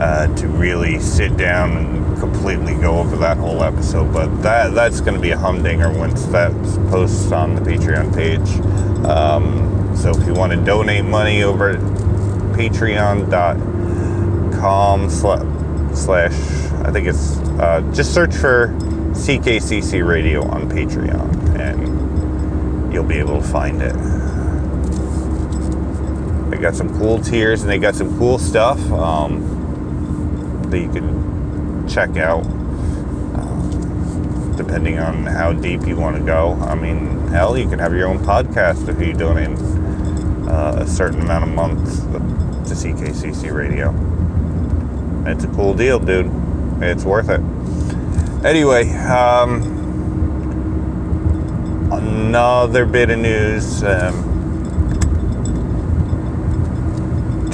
uh, 0.00 0.34
to 0.36 0.48
really 0.48 0.98
sit 0.98 1.36
down 1.36 1.76
and 1.76 2.18
completely 2.18 2.74
go 2.74 2.98
over 2.98 3.16
that 3.16 3.36
whole 3.36 3.62
episode, 3.62 4.12
but 4.12 4.42
that 4.42 4.74
that's 4.74 5.00
going 5.00 5.14
to 5.14 5.20
be 5.20 5.30
a 5.30 5.38
humdinger 5.38 5.92
once 5.92 6.24
that's 6.26 6.76
posted 6.88 7.32
on 7.32 7.54
the 7.54 7.60
Patreon 7.60 8.14
page. 8.14 8.48
Um, 9.06 9.96
so 9.96 10.10
if 10.10 10.26
you 10.26 10.34
want 10.34 10.52
to 10.52 10.64
donate 10.64 11.04
money 11.04 11.42
over 11.42 11.70
at 11.70 11.80
patreon.com 12.56 15.10
slash, 15.10 16.32
I 16.84 16.90
think 16.90 17.06
it's, 17.06 17.36
uh, 17.60 17.88
just 17.94 18.14
search 18.14 18.34
for 18.34 18.68
CKCC 19.12 20.06
Radio 20.06 20.42
on 20.44 20.68
Patreon 20.68 21.58
and 21.58 22.92
you'll 22.92 23.04
be 23.04 23.18
able 23.18 23.40
to 23.40 23.46
find 23.46 23.80
it. 23.82 23.94
Got 26.64 26.76
some 26.76 26.98
cool 26.98 27.20
tiers 27.20 27.60
and 27.60 27.70
they 27.70 27.76
got 27.76 27.94
some 27.94 28.16
cool 28.16 28.38
stuff 28.38 28.80
um, 28.90 30.66
that 30.70 30.78
you 30.78 30.90
can 30.90 31.86
check 31.86 32.16
out, 32.16 32.42
uh, 33.34 34.56
depending 34.56 34.98
on 34.98 35.26
how 35.26 35.52
deep 35.52 35.86
you 35.86 35.94
want 35.94 36.16
to 36.16 36.22
go. 36.22 36.54
I 36.62 36.74
mean, 36.74 37.28
hell, 37.28 37.58
you 37.58 37.68
can 37.68 37.78
have 37.80 37.92
your 37.92 38.08
own 38.08 38.18
podcast 38.20 38.88
if 38.88 38.98
you 39.06 39.12
donate 39.12 39.58
uh, 40.48 40.76
a 40.78 40.86
certain 40.86 41.20
amount 41.20 41.44
of 41.44 41.50
months 41.50 41.98
to 41.98 42.74
CKCC 42.74 43.52
Radio. 43.52 43.90
It's 45.30 45.44
a 45.44 45.48
cool 45.48 45.74
deal, 45.74 45.98
dude. 45.98 46.30
It's 46.82 47.04
worth 47.04 47.28
it. 47.28 47.42
Anyway, 48.42 48.88
um, 48.90 49.60
another 51.92 52.86
bit 52.86 53.10
of 53.10 53.18
news. 53.18 53.84
Um, 53.84 54.33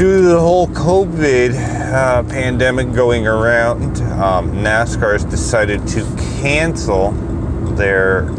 due 0.01 0.23
to 0.23 0.29
the 0.29 0.41
whole 0.41 0.67
COVID 0.69 1.53
uh, 1.93 2.23
pandemic 2.23 2.91
going 2.95 3.27
around, 3.27 3.99
um, 4.13 4.51
NASCAR 4.53 5.13
has 5.13 5.27
decided 5.27 5.87
to 5.89 6.01
cancel 6.41 7.11
their 7.77 8.31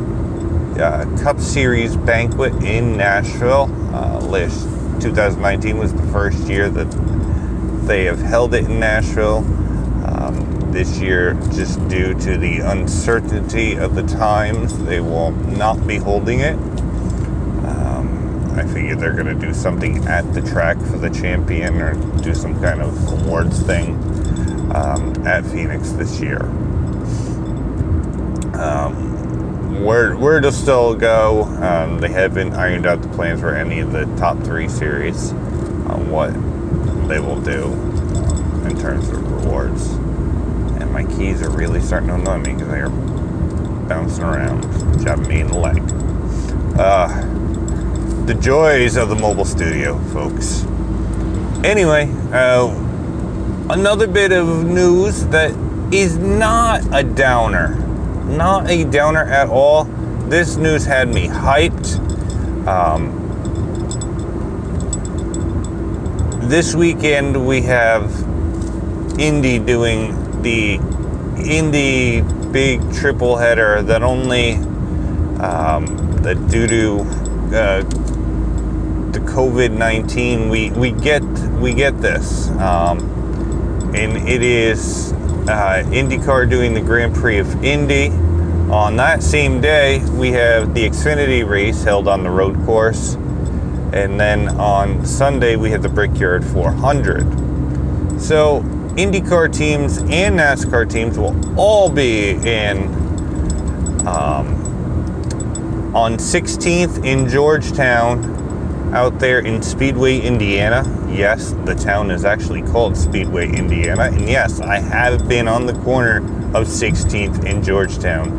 uh, 0.82 1.06
Cup 1.22 1.40
Series 1.40 1.96
banquet 1.96 2.52
in 2.64 2.98
Nashville. 2.98 3.70
Uh, 3.94 4.20
last 4.22 4.64
2019 5.04 5.78
was 5.78 5.94
the 5.94 6.02
first 6.12 6.48
year 6.48 6.68
that 6.68 6.90
they 7.86 8.06
have 8.06 8.20
held 8.20 8.56
it 8.56 8.66
in 8.66 8.80
Nashville. 8.80 9.46
Um, 10.08 10.72
this 10.72 11.00
year, 11.00 11.36
just 11.54 11.88
due 11.90 12.16
to 12.22 12.38
the 12.38 12.58
uncertainty 12.58 13.76
of 13.76 13.94
the 13.94 14.08
times, 14.08 14.84
they 14.86 15.00
will 15.00 15.30
not 15.30 15.86
be 15.86 15.98
holding 15.98 16.40
it. 16.40 16.58
I 18.56 18.66
figure 18.66 18.96
they're 18.96 19.14
going 19.14 19.28
to 19.28 19.46
do 19.46 19.54
something 19.54 20.06
at 20.08 20.34
the 20.34 20.42
track 20.42 20.78
for 20.78 20.98
the 20.98 21.10
champion 21.10 21.82
or 21.82 21.94
do 22.22 22.34
some 22.36 22.60
kind 22.62 22.82
of 22.82 23.26
awards 23.26 23.62
thing 23.62 23.96
um, 24.76 25.14
at 25.26 25.46
Phoenix 25.46 25.92
this 25.92 26.20
year. 26.20 26.42
Um, 28.56 29.84
where 29.84 30.16
where 30.16 30.40
to 30.40 30.52
still 30.52 30.96
go? 30.96 31.44
Um, 31.44 31.98
they 31.98 32.10
haven't 32.10 32.54
ironed 32.54 32.86
out 32.86 33.02
the 33.02 33.08
plans 33.10 33.40
for 33.40 33.56
any 33.56 33.80
of 33.80 33.92
the 33.92 34.06
top 34.18 34.38
three 34.44 34.68
series 34.68 35.32
on 35.32 36.10
what 36.12 36.34
they 37.08 37.20
will 37.20 37.42
do 37.42 37.72
in 38.68 38.80
terms 38.80 39.10
of 39.10 39.32
rewards. 39.32 39.90
And 40.80 40.92
my 40.92 41.04
keys 41.04 41.42
are 41.42 41.50
really 41.50 41.82
starting 41.82 42.10
to 42.10 42.16
annoy 42.16 42.38
me 42.38 42.54
because 42.54 42.68
they 42.68 42.82
are 42.82 42.90
bouncing 42.90 44.24
around, 44.24 44.62
jabbing 45.04 45.28
me 45.28 45.42
in 45.42 45.48
the 45.48 45.58
leg. 45.58 45.82
Uh, 46.80 47.41
the 48.26 48.34
joys 48.36 48.98
of 48.98 49.10
the 49.10 49.16
mobile 49.16 49.46
studio, 49.46 49.98
folks. 50.10 50.64
Anyway, 51.64 52.10
uh, 52.32 52.68
another 53.70 54.08
bit 54.08 54.32
of 54.32 54.64
news 54.64 55.26
that 55.28 55.52
is 55.94 56.18
not 56.18 56.82
a 56.94 57.04
downer. 57.04 57.76
Not 58.26 58.70
a 58.70 58.86
downer 58.86 59.24
at 59.24 59.48
all. 59.48 59.86
This 60.30 60.56
news 60.56 60.86
had 60.86 61.10
me 61.10 61.28
hyped. 61.28 61.98
Um, 62.68 63.18
this 66.48 66.76
weekend 66.76 67.46
we 67.46 67.62
have 67.64 68.12
Indy 69.20 69.60
doing 69.60 70.42
the 70.42 70.76
Indy 71.38 72.22
big 72.52 72.82
triple 72.94 73.38
header 73.38 73.82
that 73.84 74.04
only 74.04 74.56
um, 75.40 75.86
that 76.22 76.36
due 76.50 76.68
to 76.68 77.00
uh, 77.56 77.82
the 77.82 78.01
COVID 79.32 79.72
nineteen 79.72 80.50
we 80.50 80.72
we 80.72 80.92
get 80.92 81.24
we 81.62 81.74
get 81.74 82.02
this, 82.02 82.50
um, 82.60 83.00
and 83.96 84.28
it 84.28 84.44
is 84.44 85.14
uh, 85.48 85.84
IndyCar 85.88 86.50
doing 86.50 86.74
the 86.74 86.82
Grand 86.82 87.16
Prix 87.16 87.40
of 87.40 87.64
Indy. 87.64 88.10
On 88.70 88.98
that 88.98 89.24
same 89.24 89.62
day, 89.62 90.04
we 90.18 90.32
have 90.32 90.74
the 90.74 90.86
Xfinity 90.86 91.48
race 91.48 91.82
held 91.82 92.10
on 92.10 92.24
the 92.24 92.30
road 92.30 92.58
course, 92.66 93.14
and 93.94 94.20
then 94.20 94.50
on 94.60 95.06
Sunday 95.06 95.56
we 95.56 95.72
have 95.72 95.82
the 95.82 95.90
Brickyard 95.90 96.44
400. 96.44 97.22
So 98.22 98.62
IndyCar 98.98 99.54
teams 99.54 100.00
and 100.00 100.40
NASCAR 100.40 100.90
teams 100.90 101.18
will 101.18 101.58
all 101.58 101.90
be 101.90 102.32
in 102.32 102.84
um, 104.06 104.58
on 105.96 106.18
16th 106.18 107.06
in 107.06 107.30
Georgetown 107.30 108.41
out 108.94 109.20
there 109.20 109.40
in 109.40 109.62
Speedway, 109.62 110.20
Indiana. 110.20 110.84
Yes, 111.10 111.52
the 111.66 111.76
town 111.76 112.12
is 112.12 112.26
actually 112.26 112.62
called 112.62 112.98
Speedway, 112.98 113.50
Indiana. 113.50 114.04
And 114.04 114.28
yes, 114.28 114.60
I 114.60 114.80
have 114.80 115.28
been 115.28 115.48
on 115.48 115.66
the 115.66 115.74
corner 115.84 116.18
of 116.56 116.68
16th 116.68 117.46
in 117.46 117.64
Georgetown. 117.64 118.30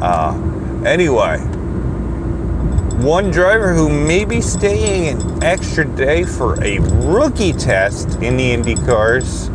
Uh, 0.00 0.82
anyway, 0.86 1.38
one 3.02 3.30
driver 3.30 3.74
who 3.74 3.88
may 3.88 4.24
be 4.24 4.40
staying 4.40 5.20
an 5.20 5.42
extra 5.42 5.84
day 5.84 6.24
for 6.24 6.62
a 6.62 6.78
rookie 7.06 7.52
test 7.52 8.14
in 8.22 8.36
the 8.36 8.52
Indy 8.52 8.74
cars 8.74 9.48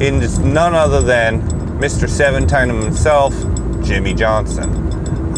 is 0.00 0.38
none 0.40 0.74
other 0.74 1.00
than 1.00 1.42
Mr. 1.78 2.08
Seven 2.08 2.46
Time 2.46 2.68
himself, 2.68 3.34
Jimmie 3.82 4.14
Johnson. 4.14 4.70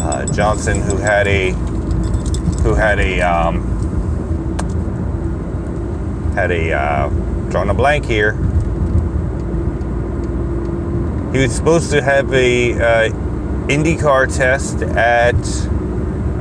Uh, 0.01 0.25
Johnson, 0.27 0.81
who 0.81 0.97
had 0.97 1.27
a 1.27 1.51
who 2.61 2.73
had 2.75 2.99
a 2.99 3.21
um, 3.21 3.74
had 6.35 6.51
a 6.51 6.73
uh, 6.73 7.09
drawn 7.49 7.69
a 7.69 7.73
blank 7.73 8.05
here. 8.05 8.33
He 11.31 11.41
was 11.41 11.55
supposed 11.55 11.91
to 11.91 12.01
have 12.01 12.31
a 12.33 12.73
uh, 12.73 13.09
IndyCar 13.67 14.35
test 14.35 14.81
at 14.81 15.35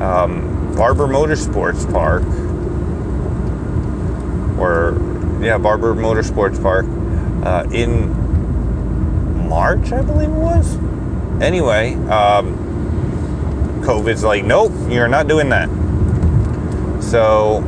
um, 0.02 0.74
Barber 0.76 1.06
Motorsports 1.06 1.90
Park, 1.92 2.24
or 4.58 4.98
yeah, 5.40 5.58
Barber 5.58 5.94
Motorsports 5.94 6.60
Park 6.60 6.86
uh, 7.46 7.68
in 7.72 8.12
March, 9.48 9.92
I 9.92 10.02
believe 10.02 10.30
it 10.30 10.32
was. 10.32 10.76
Anyway, 11.40 11.94
um, 12.08 12.56
COVID's 13.84 14.24
like, 14.24 14.44
nope, 14.44 14.72
you're 14.88 15.08
not 15.08 15.28
doing 15.28 15.50
that. 15.50 15.68
So 17.02 17.62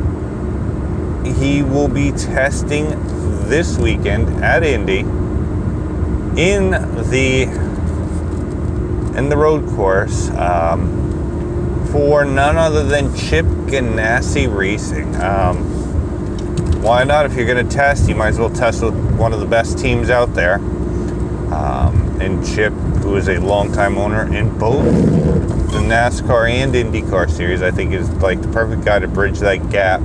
he 1.33 1.63
will 1.63 1.89
be 1.89 2.13
testing 2.13 2.89
this 3.49 3.79
weekend 3.79 4.29
at 4.45 4.63
Indy 4.63 5.01
in 6.41 6.71
the 7.11 7.45
in 9.17 9.29
the 9.31 9.37
road 9.37 9.67
course 9.71 10.29
um, 10.31 11.87
for 11.91 12.25
none 12.25 12.57
other 12.57 12.85
than 12.85 13.15
Chip 13.17 13.47
Ganassi 13.47 14.55
Racing. 14.55 15.17
Um, 15.17 15.65
why 16.83 17.05
not? 17.05 17.27
If 17.27 17.35
you're 17.35 17.47
going 17.47 17.67
to 17.67 17.75
test, 17.75 18.09
you 18.09 18.15
might 18.15 18.29
as 18.29 18.39
well 18.39 18.51
test 18.51 18.83
with 18.83 18.95
one 19.17 19.33
of 19.33 19.41
the 19.41 19.47
best 19.47 19.79
teams 19.79 20.11
out 20.11 20.35
there. 20.35 20.57
Um, 20.57 22.19
and 22.21 22.47
Chip, 22.47 22.73
who 22.73 23.17
is 23.17 23.29
a 23.29 23.39
longtime 23.39 23.97
owner 23.97 24.33
in 24.35 24.57
both 24.59 24.85
the 24.85 25.79
NASCAR 25.79 26.51
and 26.51 26.75
IndyCar 26.75 27.31
series, 27.31 27.63
I 27.63 27.71
think 27.71 27.93
is 27.93 28.11
like 28.17 28.43
the 28.43 28.49
perfect 28.49 28.85
guy 28.85 28.99
to 28.99 29.09
bridge 29.09 29.39
that 29.39 29.71
gap 29.71 30.03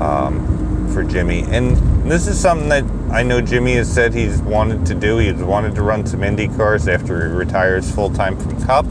um, 0.00 0.88
for 0.92 1.04
Jimmie. 1.04 1.44
And 1.48 1.76
this 2.10 2.26
is 2.26 2.38
something 2.38 2.68
that 2.70 2.84
I 3.12 3.22
know 3.22 3.40
Jimmie 3.40 3.74
has 3.74 3.92
said 3.92 4.14
he's 4.14 4.40
wanted 4.42 4.86
to 4.86 4.94
do. 4.94 5.18
He's 5.18 5.34
wanted 5.34 5.74
to 5.74 5.82
run 5.82 6.06
some 6.06 6.24
Indy 6.24 6.48
cars 6.48 6.88
after 6.88 7.28
he 7.28 7.34
retires 7.34 7.90
full 7.90 8.10
time 8.10 8.38
from 8.38 8.60
Cup. 8.62 8.86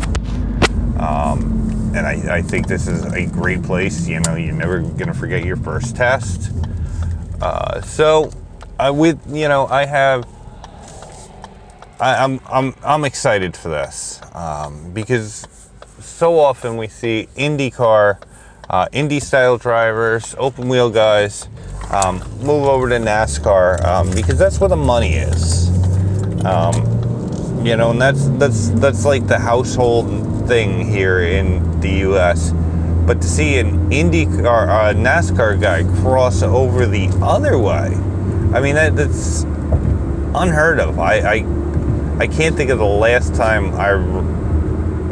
Um, 1.00 1.91
and 1.95 2.06
I, 2.06 2.38
I, 2.38 2.41
think 2.41 2.67
this 2.67 2.88
is 2.88 3.06
a 3.06 3.26
great 3.26 3.63
place. 3.63 4.08
You 4.08 4.19
know, 4.19 4.36
you're 4.36 4.54
never 4.54 4.82
to 4.82 5.13
forget 5.13 5.45
your 5.45 5.56
first 5.56 5.95
test. 5.95 6.52
Uh, 7.41 7.82
so, 7.82 8.32
I 8.78 8.91
with 8.91 9.19
you 9.28 9.48
know, 9.48 9.65
I 9.67 9.86
have. 9.86 10.28
I, 12.02 12.24
am 12.24 12.39
I'm, 12.48 12.74
I'm 12.74 12.76
I'm 12.84 13.06
excited 13.06 13.58
for 13.58 13.69
this 13.69 14.22
um, 14.34 14.91
because 14.93 15.48
so 16.00 16.39
often 16.39 16.78
we 16.78 16.88
see 16.88 17.28
IndyCar 17.36 18.22
uh, 18.69 18.88
Indy 18.91 19.19
style 19.19 19.58
drivers, 19.58 20.36
open 20.38 20.69
wheel 20.69 20.89
guys, 20.89 21.47
um, 21.91 22.19
move 22.41 22.65
over 22.65 22.88
to 22.89 22.97
NASCAR 22.97 23.84
um, 23.84 24.12
because 24.12 24.38
that's 24.38 24.60
where 24.60 24.69
the 24.69 24.75
money 24.75 25.13
is. 25.13 25.69
Um, 26.45 26.75
you 27.65 27.75
know, 27.75 27.91
and 27.91 28.01
that's 28.01 28.29
that's 28.38 28.69
that's 28.69 29.05
like 29.05 29.27
the 29.27 29.38
household 29.39 30.47
thing 30.47 30.86
here 30.88 31.21
in 31.21 31.79
the 31.82 31.89
U.S. 32.08 32.51
But 33.05 33.21
to 33.21 33.27
see 33.27 33.58
an 33.58 33.91
Indy 33.91 34.25
car, 34.25 34.69
uh, 34.69 34.93
NASCAR 34.93 35.60
guy 35.60 35.84
cross 36.01 36.43
over 36.43 36.86
the 36.86 37.10
other 37.21 37.58
way, 37.58 37.93
I 38.53 38.62
mean 38.62 38.75
that, 38.75 38.95
that's 38.95 39.43
unheard 40.36 40.79
of. 40.79 40.99
I, 40.99 41.15
I 41.17 41.45
I 42.19 42.27
can't 42.27 42.55
think 42.55 42.69
of 42.69 42.77
the 42.77 42.86
last 42.86 43.34
time 43.36 43.73
I 43.75 43.89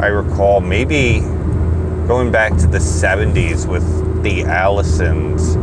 I 0.01 0.07
recall 0.07 0.61
maybe 0.61 1.21
going 2.07 2.31
back 2.31 2.55
to 2.55 2.67
the 2.67 2.77
70s 2.77 3.67
with 3.67 3.83
the 4.23 4.43
Allisons 4.43 5.55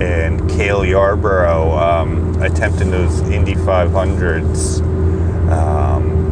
and 0.00 0.48
Cale 0.48 0.84
Yarborough 0.84 1.72
um, 1.72 2.40
attempting 2.40 2.92
those 2.92 3.18
Indy 3.22 3.54
500s. 3.54 4.80
Um, 5.50 6.28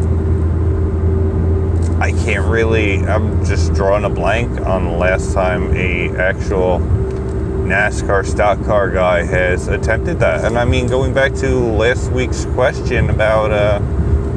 I 2.00 2.12
can't 2.12 2.46
really. 2.46 2.98
I'm 2.98 3.44
just 3.44 3.74
drawing 3.74 4.04
a 4.04 4.08
blank 4.08 4.60
on 4.60 4.84
the 4.84 4.92
last 4.92 5.34
time 5.34 5.74
a 5.74 6.16
actual 6.16 6.78
NASCAR 7.66 8.24
stock 8.24 8.64
car 8.64 8.88
guy 8.90 9.24
has 9.24 9.66
attempted 9.66 10.20
that. 10.20 10.44
And 10.44 10.56
I 10.56 10.64
mean, 10.64 10.86
going 10.86 11.12
back 11.12 11.34
to 11.36 11.58
last 11.58 12.12
week's 12.12 12.44
question 12.44 13.10
about 13.10 13.50
uh, 13.50 13.80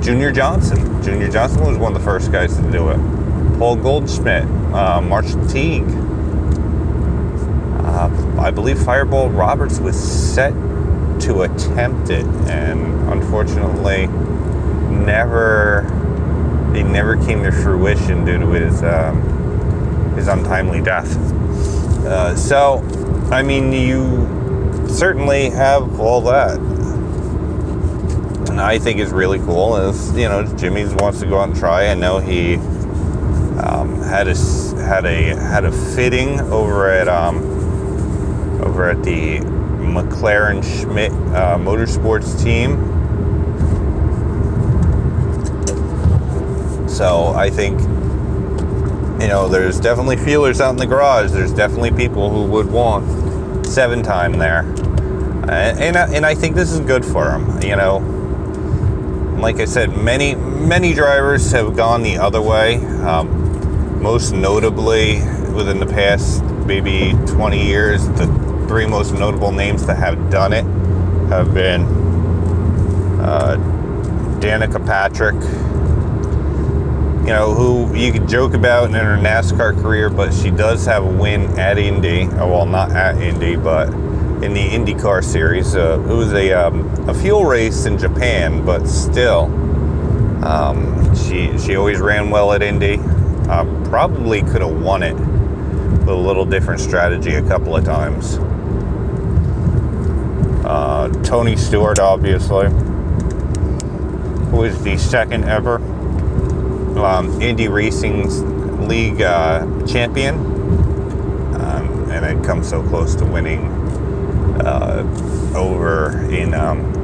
Junior 0.02 0.32
Johnson. 0.32 1.04
Junior 1.04 1.30
Johnson 1.30 1.62
was 1.65 1.78
one 1.78 1.96
of 1.96 2.00
the 2.00 2.04
first 2.04 2.32
guys 2.32 2.58
to 2.58 2.72
do 2.72 2.89
it. 2.89 3.19
Paul 3.60 3.76
Goldsmith, 3.76 4.45
uh, 4.74 5.02
Marshall 5.02 5.45
Teague. 5.48 5.84
Uh, 7.84 8.38
I 8.39 8.52
believe 8.52 8.82
Fireball 8.82 9.30
Roberts 9.30 9.80
was 9.80 10.02
set 10.02 10.54
to 11.24 11.41
attempt 11.41 12.10
it, 12.10 12.26
and 12.48 13.10
unfortunately, 13.12 14.08
never 15.04 15.86
it 16.74 16.86
never 16.86 17.17
came 17.26 17.43
to 17.43 17.52
fruition 17.52 18.24
due 18.24 18.39
to 18.39 18.48
his 18.52 18.82
um, 18.82 19.22
his 20.15 20.30
untimely 20.30 20.82
death. 20.82 21.17
Uh, 22.06 22.38
so, 22.38 22.78
I 23.30 23.43
mean, 23.43 23.74
you 23.74 24.88
certainly 24.88 25.50
have 25.50 26.00
all 26.00 26.22
that, 26.22 26.58
and 28.50 28.62
I 28.62 28.80
think 28.80 29.00
is 29.00 29.12
really 29.12 29.39
cool. 29.39 29.76
Is 29.76 30.15
you 30.15 30.30
know, 30.30 30.45
Jimmie 30.56 30.86
wants 30.95 31.19
to 31.19 31.26
go 31.26 31.39
out 31.39 31.50
and 31.50 31.58
try. 31.58 31.88
I 31.89 31.93
know 31.93 32.19
he 32.19 32.58
had 34.10 34.28
a 34.28 34.36
had 34.84 35.06
a 35.06 35.36
had 35.36 35.65
a 35.65 35.72
fitting 35.72 36.39
over 36.52 36.89
at 36.89 37.08
um, 37.08 37.38
over 38.63 38.89
at 38.89 39.04
the 39.04 39.38
McLaren 39.38 40.63
Schmidt 40.63 41.12
uh, 41.12 41.58
Motorsports 41.58 42.41
team. 42.43 42.78
So 46.89 47.28
I 47.36 47.52
think 47.52 47.80
you 49.22 49.28
know 49.28 49.48
there's 49.48 49.80
definitely 49.80 50.17
feelers 50.17 50.60
out 50.60 50.72
in 50.72 50.78
the 50.78 50.88
garage. 50.88 51.32
There's 51.32 51.54
definitely 51.54 51.91
people 51.91 52.32
who 52.32 52.52
would 52.52 52.69
want 52.69 53.65
seven 53.67 54.02
time 54.02 54.34
there, 54.34 54.62
and 55.50 55.80
and, 55.80 55.95
and 55.95 56.26
I 56.26 56.34
think 56.34 56.56
this 56.56 56.72
is 56.72 56.80
good 56.80 57.06
for 57.06 57.26
them. 57.26 57.62
You 57.62 57.76
know, 57.76 57.98
like 59.39 59.60
I 59.60 59.65
said, 59.65 59.95
many 59.95 60.34
many 60.34 60.95
drivers 60.95 61.52
have 61.52 61.76
gone 61.76 62.02
the 62.02 62.17
other 62.17 62.41
way. 62.41 62.78
Um, 62.78 63.38
most 64.02 64.32
notably 64.32 65.20
within 65.54 65.80
the 65.80 65.86
past 65.86 66.44
maybe 66.66 67.14
20 67.28 67.66
years, 67.66 68.08
the 68.10 68.26
three 68.68 68.86
most 68.86 69.14
notable 69.14 69.52
names 69.52 69.86
that 69.88 69.98
have 69.98 70.30
done 70.30 70.54
it 70.54 70.64
have 71.30 71.54
been 71.54 71.82
uh, 73.20 73.58
Danica 74.40 74.84
Patrick, 74.86 75.36
you 77.26 77.34
know, 77.34 77.54
who 77.54 77.94
you 77.96 78.12
could 78.12 78.28
joke 78.28 78.54
about 78.54 78.86
in 78.86 78.94
her 78.94 79.18
NASCAR 79.18 79.80
career, 79.82 80.10
but 80.10 80.34
she 80.34 80.50
does 80.50 80.86
have 80.86 81.04
a 81.04 81.12
win 81.12 81.60
at 81.60 81.78
Indy. 81.78 82.28
Oh, 82.34 82.48
well, 82.48 82.66
not 82.66 82.92
at 82.92 83.22
Indy, 83.22 83.56
but 83.56 83.90
in 84.44 84.54
the 84.54 84.70
IndyCar 84.70 85.24
series. 85.24 85.76
Uh, 85.76 86.00
it 86.10 86.14
was 86.14 86.34
a, 86.34 86.54
um, 86.54 86.88
a 87.10 87.14
fuel 87.14 87.46
race 87.46 87.86
in 87.86 87.98
Japan, 87.98 88.66
but 88.66 88.88
still, 88.88 89.46
um, 90.46 91.14
she 91.16 91.58
she 91.58 91.76
always 91.76 92.00
ran 92.00 92.30
well 92.30 92.54
at 92.54 92.62
Indy. 92.62 93.00
Uh, 93.50 93.66
probably 93.89 94.41
could 94.43 94.62
have 94.62 94.82
won 94.82 95.04
it 95.04 95.15
with 95.15 96.10
a 96.10 96.15
little 96.15 96.45
different 96.45 96.80
strategy 96.80 97.36
a 97.36 97.41
couple 97.41 97.75
of 97.75 97.84
times. 97.84 98.38
Uh, 100.63 101.10
Tony 101.23 101.56
Stewart, 101.56 101.99
obviously, 101.99 102.67
who 104.52 104.63
is 104.63 104.82
the 104.84 104.95
second 104.97 105.45
ever 105.45 105.78
um, 107.04 107.41
Indy 107.41 107.67
Racing 107.67 108.88
League 108.88 109.21
uh, 109.21 109.65
champion, 109.88 110.36
um, 111.56 112.12
and 112.12 112.25
had 112.25 112.43
come 112.43 112.63
so 112.63 112.84
close 112.89 113.15
to 113.15 113.25
winning 113.25 113.65
uh, 114.62 115.04
over 115.56 116.30
in 116.32 116.54
um, 116.54 116.95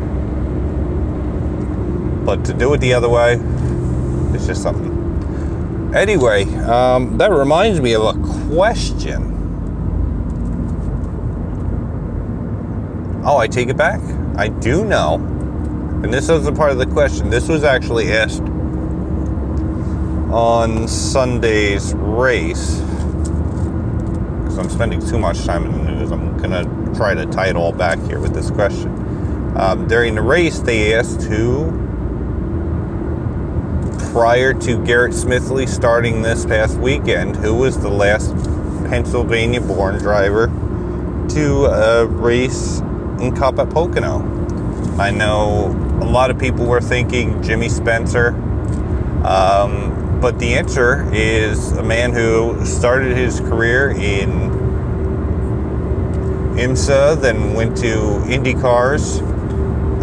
But 2.27 2.45
to 2.45 2.53
do 2.53 2.75
it 2.75 2.83
the 2.83 2.93
other 2.93 3.09
way, 3.09 3.41
it's 4.35 4.47
just 4.47 4.63
something. 4.63 5.95
Anyway, 5.97 6.45
um, 6.65 7.17
that 7.17 7.31
reminds 7.31 7.81
me 7.81 7.95
of 7.95 8.03
a 8.03 8.13
question. 8.51 9.23
Oh, 13.25 13.39
I 13.39 13.47
take 13.47 13.71
it 13.71 13.79
back. 13.79 14.03
I 14.37 14.49
do 14.49 14.85
know. 14.85 15.15
And 15.15 16.13
this 16.13 16.29
is 16.29 16.47
a 16.47 16.53
part 16.53 16.73
of 16.73 16.79
the 16.79 16.87
question. 16.87 17.31
This 17.31 17.49
was 17.49 17.65
actually 17.65 18.13
asked 18.13 18.43
on 20.31 20.87
Sunday's 20.87 21.95
race. 21.95 22.83
Because 24.59 24.73
I'm 24.73 24.77
spending 24.77 25.09
too 25.09 25.21
much 25.21 25.45
time 25.45 25.67
in 25.67 25.71
the 25.71 25.93
news. 25.93 26.11
I'm 26.11 26.37
going 26.37 26.51
to 26.51 26.97
try 26.97 27.15
to 27.15 27.27
tie 27.27 27.47
it 27.49 27.55
all 27.55 27.71
back 27.71 27.97
here 28.09 28.19
with 28.19 28.35
this 28.35 28.51
question. 28.51 28.91
Um, 29.57 29.87
during 29.87 30.17
the 30.17 30.21
race, 30.21 30.59
they 30.59 30.95
asked 30.95 31.23
who, 31.23 31.71
prior 34.11 34.53
to 34.55 34.85
Garrett 34.85 35.13
Smithley 35.13 35.69
starting 35.69 36.23
this 36.23 36.45
past 36.45 36.77
weekend, 36.77 37.37
who 37.37 37.55
was 37.55 37.79
the 37.79 37.89
last 37.89 38.35
Pennsylvania 38.89 39.61
born 39.61 39.97
driver 39.99 40.49
to 41.29 41.67
uh, 41.67 42.07
race 42.09 42.81
in 43.21 43.37
Cup 43.37 43.61
at 43.61 43.71
Pocono. 43.71 44.25
I 44.99 45.13
know 45.13 45.67
a 46.03 46.05
lot 46.05 46.33
of 46.33 46.39
people 46.39 46.67
were 46.67 46.81
thinking 46.81 47.41
Jimmy 47.45 47.69
Spencer, 47.69 48.31
um, 49.25 49.98
but 50.21 50.39
the 50.39 50.55
answer 50.55 51.09
is 51.13 51.73
a 51.73 51.83
man 51.83 52.13
who 52.13 52.65
started 52.65 53.17
his 53.17 53.41
career 53.41 53.91
in 53.91 54.31
IMSA, 56.57 57.21
then 57.21 57.55
went 57.55 57.77
to 57.79 57.95
IndyCars, 58.27 59.21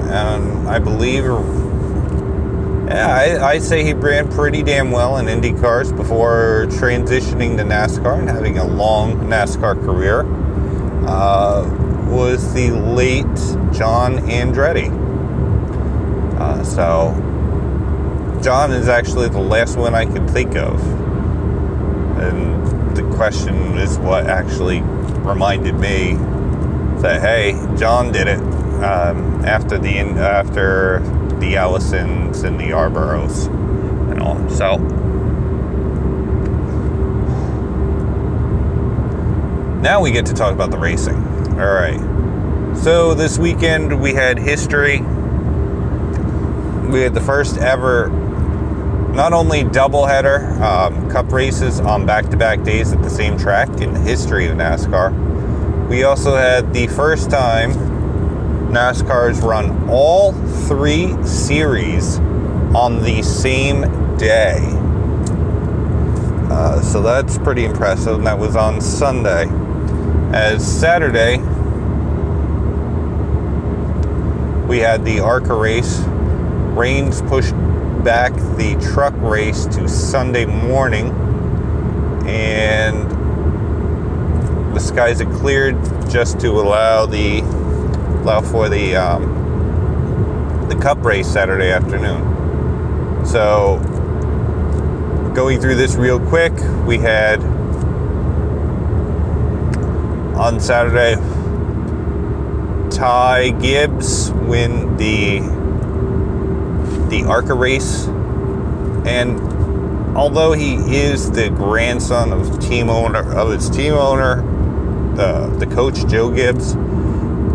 and 0.10 0.70
I 0.70 0.80
believe, 0.80 1.24
yeah, 2.88 3.08
I, 3.42 3.50
I 3.52 3.60
say 3.60 3.84
he 3.84 3.94
ran 3.94 4.32
pretty 4.32 4.64
damn 4.64 4.92
well 4.92 5.18
in 5.18 5.26
IndyCars 5.26 5.96
before 5.96 6.68
transitioning 6.70 7.58
to 7.58 7.64
NASCAR 7.64 8.20
and 8.20 8.30
having 8.30 8.58
a 8.58 8.66
long 8.66 9.16
NASCAR 9.28 9.84
career. 9.84 10.26
Uh, 11.06 11.86
was 12.10 12.54
the 12.54 12.72
late 12.72 13.26
John 13.74 14.18
Andretti. 14.30 14.90
Uh, 16.40 16.64
so, 16.64 17.14
John 18.46 18.72
is 18.72 18.88
actually 18.88 19.28
the 19.28 19.40
last 19.40 19.76
one 19.76 19.96
I 19.96 20.06
can 20.06 20.28
think 20.28 20.56
of. 20.56 20.80
And 22.20 22.96
the 22.96 23.02
question 23.16 23.56
is 23.80 23.98
what 23.98 24.28
actually 24.28 24.82
reminded 24.82 25.74
me 25.74 26.14
that, 27.02 27.22
hey, 27.22 27.54
John 27.76 28.12
did 28.12 28.28
it 28.28 28.38
um, 28.38 29.44
after 29.46 29.80
the 29.80 29.98
after 29.98 31.00
the 31.40 31.56
Allisons 31.56 32.44
and 32.44 32.60
the 32.60 32.66
Yarboroughs 32.66 33.48
and 34.12 34.22
all. 34.22 34.48
So, 34.52 34.78
now 39.82 40.02
we 40.02 40.12
get 40.12 40.28
to 40.28 40.36
talk 40.36 40.54
about 40.54 40.70
the 40.70 40.78
racing. 40.78 41.18
All 41.60 41.74
right. 41.74 42.00
So 42.78 43.16
this 43.16 43.40
weekend 43.40 44.00
we 44.00 44.14
had 44.14 44.38
history. 44.38 45.00
We 46.92 47.02
had 47.02 47.16
the 47.16 47.22
first 47.22 47.58
ever, 47.58 48.12
not 49.16 49.32
only 49.32 49.64
doubleheader 49.64 50.60
um, 50.60 51.10
cup 51.10 51.32
races 51.32 51.80
on 51.80 52.06
back-to-back 52.06 52.64
days 52.64 52.92
at 52.92 53.02
the 53.02 53.10
same 53.10 53.38
track 53.38 53.70
in 53.80 53.94
the 53.94 54.00
history 54.02 54.48
of 54.48 54.58
NASCAR. 54.58 55.88
We 55.88 56.04
also 56.04 56.36
had 56.36 56.74
the 56.74 56.88
first 56.88 57.30
time 57.30 57.72
NASCAR's 58.72 59.40
run 59.40 59.90
all 59.90 60.34
three 60.68 61.16
series 61.26 62.20
on 62.76 63.02
the 63.04 63.24
same 63.24 64.18
day. 64.18 64.58
Uh, 66.52 66.82
so 66.82 67.02
that's 67.02 67.38
pretty 67.38 67.64
impressive, 67.64 68.18
and 68.18 68.28
that 68.28 68.38
was 68.38 68.58
on 68.58 68.82
Sunday 68.82 69.46
as 70.34 70.66
Saturday 70.80 71.38
we 74.68 74.80
had 74.80 75.06
the 75.06 75.20
ARCA 75.20 75.54
race. 75.54 76.00
Rains 76.76 77.22
pushed 77.22 77.54
back 78.06 78.32
the 78.56 78.78
truck 78.94 79.16
race 79.18 79.66
to 79.66 79.90
Sunday 79.90 80.46
morning, 80.46 81.08
and 82.28 83.10
the 84.76 84.80
skies 84.80 85.18
had 85.18 85.32
cleared 85.32 85.76
just 86.08 86.40
to 86.40 86.52
allow 86.52 87.08
the 87.08 87.40
allow 88.22 88.42
for 88.42 88.70
the 88.70 88.96
um, 88.96 89.24
the 90.70 90.76
Cup 90.76 91.04
race 91.04 91.28
Saturday 91.28 91.72
afternoon. 91.72 93.26
So, 93.26 93.80
going 95.34 95.60
through 95.60 95.76
this 95.76 95.96
real 95.96 96.20
quick, 96.20 96.54
we 96.86 97.00
had 97.00 97.42
on 100.38 100.60
Saturday, 100.60 101.16
Ty 102.96 103.50
Gibbs 103.60 104.30
win 104.32 104.96
the 104.98 105.55
the 107.10 107.26
ARCA 107.26 107.54
race, 107.54 108.08
and 109.06 109.40
although 110.16 110.54
he 110.54 110.76
is 110.76 111.32
the 111.32 111.50
grandson 111.50 112.32
of 112.32 112.60
team 112.60 112.90
owner 112.90 113.34
of 113.34 113.52
its 113.52 113.70
team 113.70 113.94
owner, 113.94 114.42
the 115.16 115.48
the 115.60 115.68
coach 115.68 116.06
Joe 116.08 116.32
Gibbs, 116.32 116.74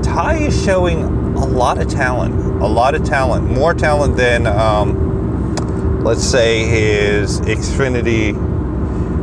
Ty 0.07 0.39
is 0.39 0.65
showing 0.65 1.05
a 1.37 1.47
lot 1.47 1.79
of 1.79 1.89
talent, 1.89 2.35
a 2.63 2.67
lot 2.67 2.95
of 2.95 3.05
talent, 3.05 3.51
more 3.51 3.75
talent 3.75 4.17
than, 4.17 4.47
um, 4.47 6.03
let's 6.03 6.25
say, 6.25 6.67
his 6.67 7.41
Xfinity 7.41 8.35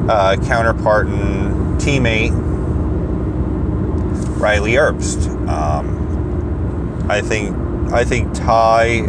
uh, 0.09 0.37
counterpart 0.45 1.07
and 1.07 1.79
teammate, 1.79 2.31
Riley 4.39 4.73
Herbst. 4.73 5.27
Um, 5.47 7.05
I 7.09 7.21
think 7.21 7.55
I 7.91 8.03
think 8.03 8.33
Ty 8.33 9.01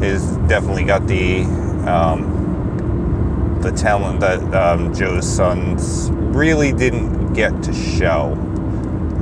has 0.00 0.36
definitely 0.48 0.84
got 0.84 1.06
the 1.06 1.42
um, 1.86 3.58
the 3.60 3.72
talent 3.72 4.20
that 4.20 4.40
um, 4.54 4.94
Joe's 4.94 5.26
sons 5.26 6.10
really 6.10 6.72
didn't 6.72 7.32
get 7.32 7.62
to 7.62 7.72
show. 7.72 8.32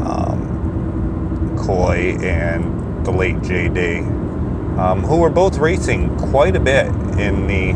Um, 0.04 1.56
Coy 1.58 2.16
and 2.20 3.06
the 3.06 3.12
late 3.12 3.36
JD, 3.36 4.78
um, 4.78 5.02
who 5.02 5.18
were 5.18 5.30
both 5.30 5.58
racing 5.58 6.16
quite 6.18 6.56
a 6.56 6.60
bit 6.60 6.86
in 7.18 7.46
the 7.46 7.74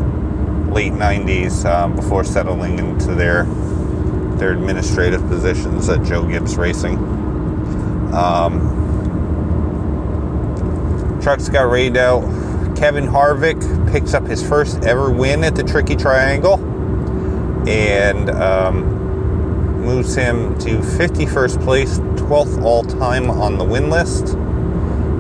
late 0.73 0.93
90s 0.93 1.65
um, 1.65 1.95
before 1.95 2.25
settling 2.25 2.79
into 2.79 3.15
their 3.15 3.45
their 4.37 4.53
administrative 4.53 5.27
positions 5.29 5.89
at 5.89 6.03
Joe 6.05 6.27
Gibbs 6.27 6.57
Racing. 6.57 6.99
Um, 8.13 8.77
trucks 11.23 11.49
got 11.49 11.71
rained 11.71 11.97
out. 11.97 12.23
Kevin 12.77 13.07
Harvick 13.07 13.61
picks 13.91 14.15
up 14.15 14.27
his 14.27 14.47
first 14.47 14.85
ever 14.85 15.11
win 15.11 15.43
at 15.45 15.55
the 15.57 15.65
Tricky 15.65 15.97
Triangle 15.97 16.59
and 17.69 18.31
um, 18.31 18.85
moves 19.83 20.15
him 20.15 20.59
to 20.59 20.79
51st 20.79 21.63
place, 21.65 21.99
12th 21.99 22.63
all 22.63 22.85
time 22.85 23.31
on 23.31 23.59
the 23.59 23.65
win 23.65 23.91
list. 23.91 24.35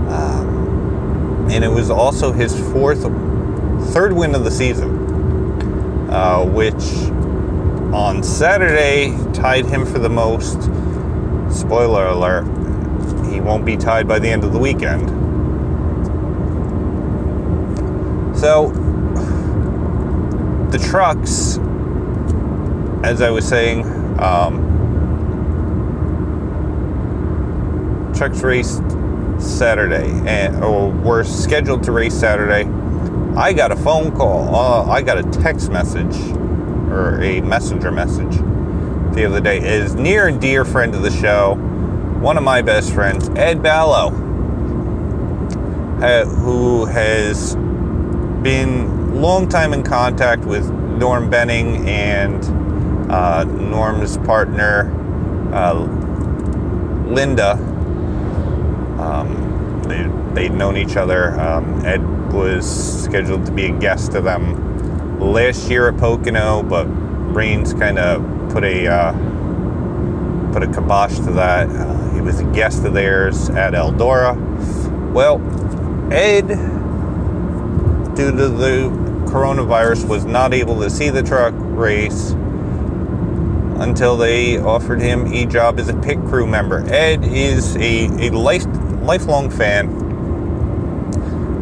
Um, 0.08 1.48
and 1.50 1.64
it 1.64 1.70
was 1.70 1.90
also 1.90 2.32
his 2.32 2.58
fourth, 2.72 3.02
third 3.92 4.12
win 4.12 4.34
of 4.34 4.44
the 4.44 4.50
season 4.50 5.06
uh, 6.08 6.44
which 6.44 6.74
on 7.94 8.22
Saturday 8.22 9.16
tied 9.32 9.66
him 9.66 9.84
for 9.84 9.98
the 9.98 10.08
most. 10.08 10.62
Spoiler 11.50 12.06
alert, 12.06 12.44
he 13.30 13.40
won't 13.40 13.64
be 13.64 13.76
tied 13.76 14.06
by 14.08 14.18
the 14.18 14.28
end 14.28 14.44
of 14.44 14.52
the 14.52 14.58
weekend. 14.58 15.10
So, 18.46 18.68
the 20.70 20.78
trucks, 20.78 21.59
as 23.02 23.20
I 23.20 23.28
was 23.30 23.44
saying, 23.44 23.85
um, 24.20 24.62
trucks 28.16 28.42
raced 28.42 28.85
Saturday, 29.40 30.12
and 30.28 30.62
or 30.62 30.92
were 30.92 31.24
scheduled 31.24 31.82
to 31.82 31.90
race 31.90 32.14
Saturday 32.14 32.70
I 33.37 33.52
got 33.52 33.72
a 33.72 33.76
phone 33.76 34.14
call. 34.16 34.54
Uh, 34.54 34.92
I 34.92 35.02
got 35.02 35.18
a 35.18 35.24
text 35.42 35.72
message 35.72 36.16
or 36.88 37.20
a 37.20 37.40
messenger 37.40 37.90
message 37.90 38.37
the 39.12 39.24
other 39.26 39.40
day. 39.40 39.59
Is 39.59 39.96
near 39.96 40.28
and 40.28 40.40
dear 40.40 40.64
friend 40.64 40.94
of 40.94 41.02
the 41.02 41.11
show, 41.11 41.56
one 42.20 42.38
of 42.38 42.44
my 42.44 42.62
best 42.62 42.92
friends, 42.92 43.28
Ed 43.30 43.61
Ballo, 43.61 44.11
uh, 46.00 46.24
who 46.26 46.85
has 46.85 47.56
been 48.46 49.20
long 49.20 49.48
time 49.48 49.72
in 49.72 49.82
contact 49.82 50.44
with 50.44 50.70
Norm 50.70 51.28
Benning 51.28 51.85
and 51.88 53.11
uh, 53.11 53.42
Norm's 53.42 54.18
partner, 54.18 54.88
uh, 55.52 55.74
Linda. 57.09 57.54
Um, 59.00 59.82
they, 59.88 60.06
they'd 60.32 60.54
known 60.54 60.76
each 60.76 60.96
other. 60.96 61.37
Um, 61.40 61.85
Ed 61.85 62.32
was 62.32 63.02
scheduled 63.02 63.46
to 63.46 63.50
be 63.50 63.66
a 63.66 63.76
guest 63.80 64.12
to 64.12 64.20
them 64.20 65.18
last 65.18 65.68
year 65.68 65.88
at 65.88 65.96
Pocono, 65.96 66.62
but 66.62 66.85
Rains 66.85 67.74
kind 67.74 67.98
of 67.98 68.22
put 68.52 68.62
a 68.62 68.87
uh, 68.87 69.12
put 70.52 70.62
a 70.62 70.68
kibosh 70.68 71.16
to 71.16 71.32
that. 71.32 71.68
Uh, 71.68 72.11
he 72.11 72.20
was 72.20 72.38
a 72.38 72.44
guest 72.52 72.85
of 72.85 72.94
theirs 72.94 73.50
at 73.50 73.72
Eldora. 73.72 74.37
Well, 75.12 75.42
Ed, 76.12 76.75
due 78.16 78.33
to 78.33 78.48
the 78.48 78.88
coronavirus, 79.26 80.09
was 80.09 80.24
not 80.24 80.52
able 80.52 80.81
to 80.81 80.90
see 80.90 81.11
the 81.11 81.22
truck 81.22 81.55
race 81.57 82.31
until 83.79 84.16
they 84.16 84.59
offered 84.59 85.00
him 85.00 85.33
a 85.33 85.44
job 85.46 85.79
as 85.79 85.88
a 85.88 85.94
pit 85.94 86.18
crew 86.26 86.46
member. 86.46 86.85
Ed 86.92 87.24
is 87.24 87.76
a, 87.76 88.07
a 88.26 88.31
life, 88.31 88.64
lifelong 89.02 89.50
fan 89.50 90.07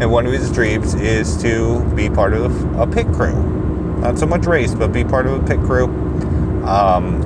and 0.00 0.10
one 0.10 0.26
of 0.26 0.32
his 0.32 0.50
dreams 0.50 0.94
is 0.94 1.36
to 1.40 1.80
be 1.94 2.10
part 2.10 2.34
of 2.34 2.78
a 2.78 2.86
pit 2.86 3.06
crew. 3.12 3.34
Not 4.00 4.18
so 4.18 4.26
much 4.26 4.44
race, 4.44 4.74
but 4.74 4.92
be 4.92 5.04
part 5.04 5.26
of 5.26 5.42
a 5.42 5.46
pit 5.46 5.60
crew. 5.60 5.84
Um, 6.64 7.22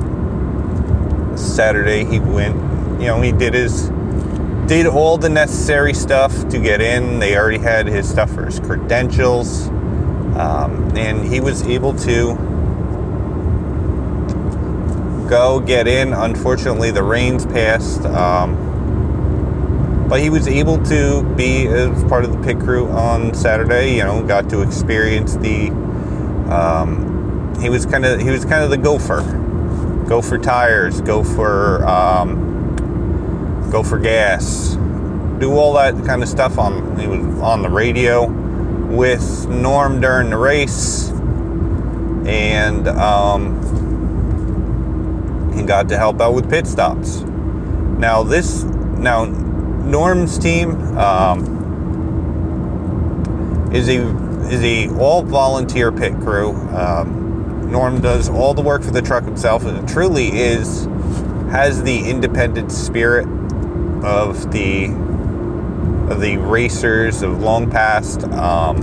Saturday 1.36 2.04
he 2.04 2.20
went, 2.20 2.54
you 3.00 3.06
know, 3.06 3.22
he 3.22 3.32
did 3.32 3.54
his 3.54 3.90
did 4.68 4.86
all 4.86 5.16
the 5.16 5.30
necessary 5.30 5.94
stuff 5.94 6.46
to 6.50 6.58
get 6.60 6.82
in. 6.82 7.18
They 7.18 7.36
already 7.38 7.58
had 7.58 7.86
his 7.86 8.06
stuff 8.06 8.30
for 8.30 8.44
his 8.44 8.60
credentials, 8.60 9.68
um, 10.36 10.92
and 10.94 11.26
he 11.26 11.40
was 11.40 11.62
able 11.62 11.94
to 11.94 12.34
go 15.26 15.58
get 15.60 15.88
in. 15.88 16.12
Unfortunately, 16.12 16.90
the 16.90 17.02
rains 17.02 17.46
passed. 17.46 18.04
Um, 18.04 18.66
but 20.06 20.20
he 20.20 20.28
was 20.28 20.46
able 20.46 20.82
to 20.84 21.22
be 21.34 21.66
as 21.66 22.04
part 22.04 22.24
of 22.24 22.32
the 22.32 22.38
pit 22.42 22.60
crew 22.60 22.88
on 22.88 23.32
Saturday. 23.32 23.96
You 23.96 24.04
know, 24.04 24.22
got 24.22 24.50
to 24.50 24.60
experience 24.60 25.36
the. 25.36 25.70
Um, 26.50 27.54
he 27.58 27.70
was 27.70 27.86
kind 27.86 28.04
of 28.04 28.20
he 28.20 28.30
was 28.30 28.44
kind 28.44 28.62
of 28.62 28.68
the 28.68 28.76
gopher. 28.76 29.22
gopher 30.06 30.38
tires. 30.38 31.00
gopher. 31.00 31.86
um, 31.86 32.57
go 33.70 33.82
for 33.82 33.98
gas. 33.98 34.76
Do 35.38 35.52
all 35.52 35.74
that 35.74 35.94
kind 36.04 36.22
of 36.22 36.28
stuff 36.28 36.58
on. 36.58 36.98
He 36.98 37.06
was 37.06 37.20
on 37.40 37.62
the 37.62 37.68
radio 37.68 38.26
with 38.26 39.46
Norm 39.48 40.00
during 40.00 40.30
the 40.30 40.36
race, 40.36 41.10
and 42.26 42.88
um, 42.88 43.54
he 45.54 45.62
got 45.62 45.88
to 45.90 45.96
help 45.96 46.20
out 46.20 46.34
with 46.34 46.50
pit 46.50 46.66
stops. 46.66 47.20
Now 47.98 48.22
this 48.22 48.64
now 48.64 49.26
Norm's 49.26 50.38
team 50.38 50.70
um, 50.98 51.56
is 53.72 53.88
a 53.88 54.00
is 54.48 54.62
a 54.62 54.88
all 54.98 55.22
volunteer 55.22 55.92
pit 55.92 56.14
crew. 56.20 56.52
Um, 56.74 57.70
Norm 57.70 58.00
does 58.00 58.28
all 58.28 58.54
the 58.54 58.62
work 58.62 58.82
for 58.82 58.90
the 58.90 59.02
truck 59.02 59.24
himself, 59.24 59.64
and 59.64 59.78
it 59.78 59.92
truly 59.92 60.28
is 60.28 60.86
has 61.50 61.82
the 61.82 62.08
independent 62.10 62.72
spirit 62.72 63.26
of 64.04 64.50
the 64.52 64.86
of 66.10 66.20
the 66.20 66.38
racers 66.38 67.22
of 67.22 67.42
long 67.42 67.70
past, 67.70 68.24
um, 68.24 68.76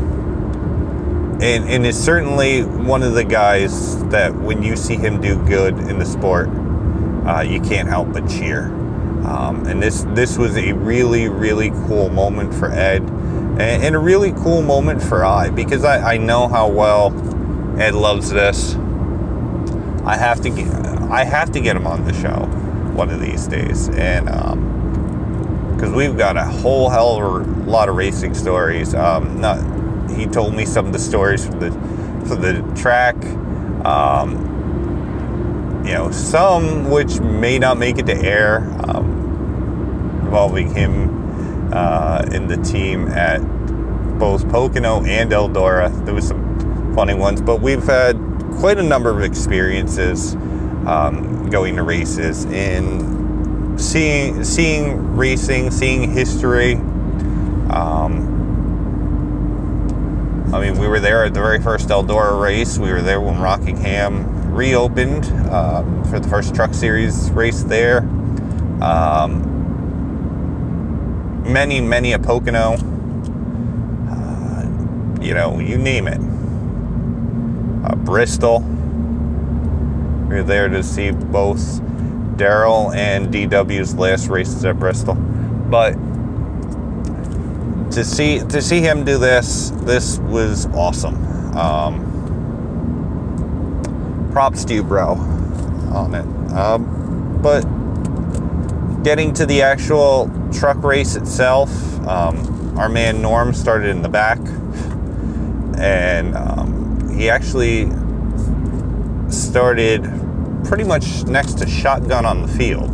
and 1.41 1.67
and 1.69 1.85
is 1.85 2.01
certainly 2.01 2.63
one 2.63 3.03
of 3.03 3.13
the 3.13 3.23
guys 3.23 4.03
that 4.09 4.33
when 4.35 4.61
you 4.61 4.75
see 4.75 4.95
him 4.95 5.19
do 5.19 5.43
good 5.45 5.77
in 5.79 5.99
the 5.99 6.05
sport, 6.05 6.49
uh, 7.27 7.41
you 7.41 7.59
can't 7.59 7.89
help 7.89 8.13
but 8.13 8.27
cheer. 8.29 8.67
Um, 9.25 9.65
and 9.65 9.81
this 9.81 10.03
this 10.09 10.37
was 10.37 10.55
a 10.55 10.73
really 10.73 11.27
really 11.27 11.71
cool 11.87 12.09
moment 12.09 12.53
for 12.53 12.71
Ed, 12.71 13.01
and, 13.01 13.59
and 13.59 13.95
a 13.95 13.99
really 13.99 14.31
cool 14.33 14.61
moment 14.61 15.01
for 15.01 15.25
I 15.25 15.49
because 15.49 15.83
I, 15.83 16.13
I 16.13 16.17
know 16.17 16.47
how 16.47 16.69
well 16.69 17.07
Ed 17.79 17.95
loves 17.95 18.29
this. 18.29 18.75
I 20.05 20.15
have 20.15 20.41
to 20.41 20.49
get 20.51 20.67
I 21.09 21.23
have 21.23 21.51
to 21.53 21.59
get 21.59 21.75
him 21.75 21.87
on 21.87 22.05
the 22.05 22.13
show 22.13 22.45
one 22.95 23.09
of 23.09 23.19
these 23.19 23.47
days, 23.47 23.89
and 23.89 24.29
because 25.85 25.95
we've 25.95 26.17
got 26.17 26.35
a 26.35 26.43
whole 26.43 26.89
hell 26.89 27.17
of 27.17 27.47
a 27.47 27.69
lot 27.69 27.89
of 27.89 27.95
racing 27.95 28.33
stories. 28.33 28.95
Um, 28.95 29.39
not 29.39 29.59
he 30.09 30.25
told 30.25 30.55
me 30.55 30.65
some 30.65 30.87
of 30.87 30.93
the 30.93 30.99
stories 30.99 31.45
for 31.45 31.53
the 31.53 31.71
for 32.27 32.35
the 32.35 32.61
track. 32.75 33.15
Um, 33.85 34.41
you 35.85 35.93
know, 35.93 36.09
some 36.09 36.89
which 36.89 37.19
may 37.19 37.59
not 37.59 37.77
make 37.77 37.99
it 37.99 38.07
to 38.07 38.15
air. 38.15 38.61
Um, 38.87 39.13
involving 40.23 40.73
him 40.73 41.71
uh, 41.71 42.25
in 42.31 42.47
the 42.47 42.57
team 42.57 43.07
at 43.09 43.39
both 44.17 44.49
Pocono 44.49 45.05
and 45.05 45.31
Eldora. 45.31 46.03
There 46.03 46.15
was 46.15 46.27
some 46.27 46.95
funny 46.95 47.13
ones, 47.13 47.41
but 47.41 47.61
we've 47.61 47.83
had 47.83 48.17
quite 48.57 48.79
a 48.79 48.83
number 48.83 49.11
of 49.11 49.21
experiences 49.21 50.33
um, 50.87 51.47
going 51.51 51.75
to 51.75 51.83
races 51.83 52.45
and 52.45 53.24
seeing 53.85 54.43
seeing 54.43 55.15
racing, 55.15 55.71
seeing 55.71 56.11
history. 56.11 56.73
Um, 57.69 58.33
I 60.53 60.59
mean, 60.59 60.77
we 60.79 60.87
were 60.87 60.99
there 60.99 61.25
at 61.25 61.33
the 61.33 61.39
very 61.39 61.61
first 61.61 61.89
Eldora 61.89 62.41
race. 62.41 62.77
We 62.77 62.91
were 62.91 63.01
there 63.01 63.21
when 63.21 63.39
Rockingham 63.39 64.53
reopened 64.53 65.25
um, 65.51 66.03
for 66.05 66.19
the 66.19 66.27
first 66.27 66.55
Truck 66.55 66.73
Series 66.73 67.29
race 67.31 67.63
there. 67.63 67.99
Um, 68.81 69.43
many, 71.43 71.81
many 71.81 72.13
a 72.13 72.19
Pocono. 72.19 72.77
Uh, 74.09 75.21
you 75.21 75.33
know, 75.33 75.59
you 75.59 75.77
name 75.77 76.07
it. 76.07 76.19
Uh, 77.85 77.95
Bristol. 77.95 78.61
We 80.29 80.37
are 80.37 80.43
there 80.43 80.69
to 80.69 80.83
see 80.83 81.11
both 81.11 81.81
Daryl 82.37 82.95
and 82.95 83.33
DW's 83.33 83.95
last 83.95 84.27
races 84.27 84.63
at 84.65 84.79
Bristol. 84.79 85.15
But 85.15 85.93
to 87.91 88.03
see 88.03 88.39
to 88.39 88.61
see 88.61 88.81
him 88.81 89.05
do 89.05 89.17
this, 89.17 89.71
this 89.83 90.19
was 90.19 90.65
awesome. 90.67 91.15
Um, 91.55 92.01
props 94.31 94.65
to 94.65 94.73
you, 94.73 94.83
bro, 94.83 95.13
on 95.93 96.13
it. 96.13 96.25
Um, 96.51 97.39
but 97.41 97.61
getting 99.03 99.33
to 99.35 99.45
the 99.45 99.61
actual 99.61 100.29
truck 100.51 100.83
race 100.83 101.15
itself, 101.15 101.69
um, 102.05 102.77
our 102.77 102.89
man 102.89 103.21
Norm 103.21 103.53
started 103.53 103.89
in 103.89 104.01
the 104.01 104.09
back, 104.09 104.39
and 105.77 106.35
um, 106.35 107.09
he 107.17 107.29
actually 107.29 107.89
started 109.29 110.03
pretty 110.65 110.83
much 110.83 111.23
next 111.25 111.59
to 111.59 111.67
shotgun 111.67 112.25
on 112.25 112.41
the 112.41 112.47
field, 112.47 112.91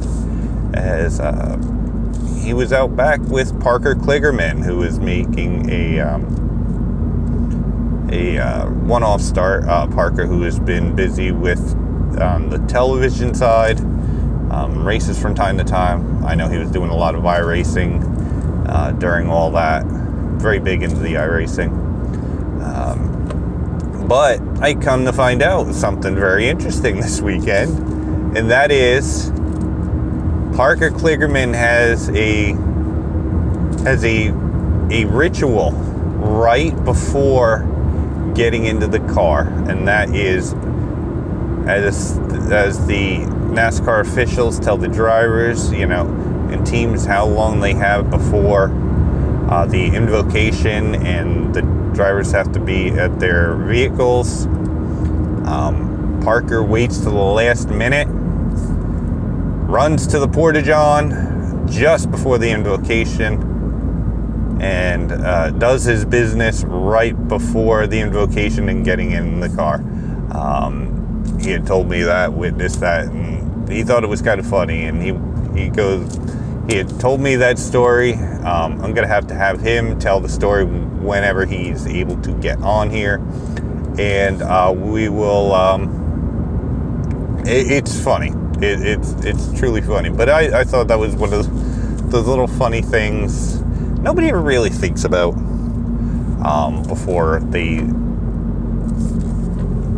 as 0.76 1.20
uh, 1.20 1.58
he 2.42 2.54
was 2.54 2.74
out 2.74 2.96
back 2.96 3.20
with 3.22 3.60
Parker 3.62 3.96
Kligerman, 3.96 4.64
who 4.64 4.78
was 4.78 5.00
making 5.00 5.70
a 5.70 6.00
um, 6.00 6.38
a 8.12 8.38
uh, 8.38 8.70
one-off 8.70 9.22
start. 9.22 9.64
Uh, 9.66 9.88
Parker, 9.88 10.26
who 10.26 10.42
has 10.42 10.60
been 10.60 10.96
busy 10.96 11.32
with 11.32 11.60
um, 12.20 12.50
the 12.50 12.60
television 12.68 13.34
side, 13.34 13.80
um, 14.52 14.86
races 14.86 15.20
from 15.20 15.34
time 15.34 15.58
to 15.58 15.64
time. 15.64 16.26
I 16.26 16.36
know 16.36 16.50
he 16.50 16.58
was 16.58 16.70
doing 16.72 16.90
a 16.90 16.96
lot 16.96 17.16
of 17.16 17.24
iRacing 17.24 18.68
uh, 18.68 18.92
during 18.92 19.28
all 19.30 19.52
that. 19.52 19.86
Very 19.86 20.60
big 20.60 20.84
into 20.84 20.98
the 20.98 21.14
iRacing. 21.14 21.70
Um, 21.70 21.71
but 24.12 24.42
I 24.62 24.74
come 24.74 25.06
to 25.06 25.14
find 25.14 25.42
out 25.42 25.74
something 25.74 26.16
very 26.16 26.50
interesting 26.50 26.98
this 26.98 27.22
weekend, 27.22 28.38
and 28.38 28.52
that 28.52 28.70
is 28.70 29.30
Parker 30.54 30.90
Kligerman 30.90 31.54
has 31.54 32.10
a 32.10 32.52
has 33.86 34.04
a 34.04 34.34
a 34.92 35.06
ritual 35.06 35.72
right 35.72 36.76
before 36.84 37.60
getting 38.36 38.66
into 38.66 38.86
the 38.86 39.00
car, 39.14 39.44
and 39.70 39.88
that 39.88 40.14
is 40.14 40.56
as 41.66 42.18
as 42.52 42.86
the 42.88 43.20
NASCAR 43.56 44.02
officials 44.02 44.60
tell 44.60 44.76
the 44.76 44.90
drivers, 44.90 45.72
you 45.72 45.86
know, 45.86 46.06
and 46.52 46.68
teams 46.68 47.06
how 47.06 47.26
long 47.26 47.62
they 47.62 47.76
have 47.76 48.10
before 48.10 48.74
uh, 49.50 49.66
the 49.66 49.86
invocation, 49.86 50.96
and 50.96 51.54
the 51.54 51.71
drivers 52.02 52.32
have 52.32 52.52
to 52.52 52.60
be 52.60 52.90
at 52.90 53.20
their 53.20 53.54
vehicles. 53.54 54.48
Um, 55.46 56.20
Parker 56.24 56.64
waits 56.64 56.98
to 56.98 57.12
the 57.12 57.12
last 57.12 57.70
minute, 57.70 58.08
runs 59.70 60.08
to 60.08 60.18
the 60.18 60.28
porta 60.28 60.64
john 60.64 61.68
just 61.70 62.10
before 62.10 62.40
the 62.40 62.50
invocation 62.50 63.40
and 64.60 65.12
uh, 65.12 65.52
does 65.52 65.84
his 65.84 66.04
business 66.04 66.64
right 66.64 67.28
before 67.28 67.86
the 67.86 68.00
invocation 68.00 68.68
and 68.68 68.84
getting 68.84 69.12
in 69.12 69.40
the 69.40 69.50
car. 69.50 69.76
Um, 70.32 71.40
he 71.40 71.52
had 71.52 71.68
told 71.68 71.88
me 71.88 72.02
that, 72.02 72.34
witnessed 72.34 72.80
that, 72.80 73.06
and 73.06 73.70
he 73.70 73.84
thought 73.84 74.04
it 74.04 74.10
was 74.10 74.24
kind 74.24 74.40
of 74.40 74.48
funny. 74.48 74.86
And 74.86 75.00
he 75.04 75.14
he 75.62 75.70
goes, 75.70 76.18
he 76.72 76.78
had 76.78 77.00
told 77.02 77.20
me 77.20 77.36
that 77.36 77.60
story. 77.60 78.14
Um, 78.14 78.82
I'm 78.82 78.94
gonna 78.94 79.06
have 79.06 79.28
to 79.28 79.36
have 79.36 79.60
him 79.60 80.00
tell 80.00 80.22
the 80.22 80.30
story 80.30 80.64
whenever 80.64 81.46
he's 81.46 81.86
able 81.86 82.16
to 82.22 82.32
get 82.36 82.62
on 82.62 82.90
here, 82.90 83.16
and 84.00 84.42
uh, 84.42 84.74
we 84.74 85.10
will. 85.10 85.54
Um, 85.54 87.42
it, 87.46 87.72
it's 87.72 88.02
funny. 88.02 88.30
It, 88.66 88.88
it's 88.88 89.12
it's 89.26 89.52
truly 89.60 89.82
funny. 89.82 90.10
But 90.10 90.30
I, 90.30 90.62
I 90.62 90.64
thought 90.64 90.88
that 90.88 90.98
was 90.98 91.14
one 91.14 91.34
of 91.34 91.46
those, 91.46 92.10
those 92.10 92.28
little 92.28 92.48
funny 92.48 92.82
things 92.82 93.60
nobody 94.00 94.30
ever 94.30 94.42
really 94.42 94.70
thinks 94.70 95.04
about 95.04 95.34
um, 96.46 96.84
before 96.88 97.42
they 97.42 97.80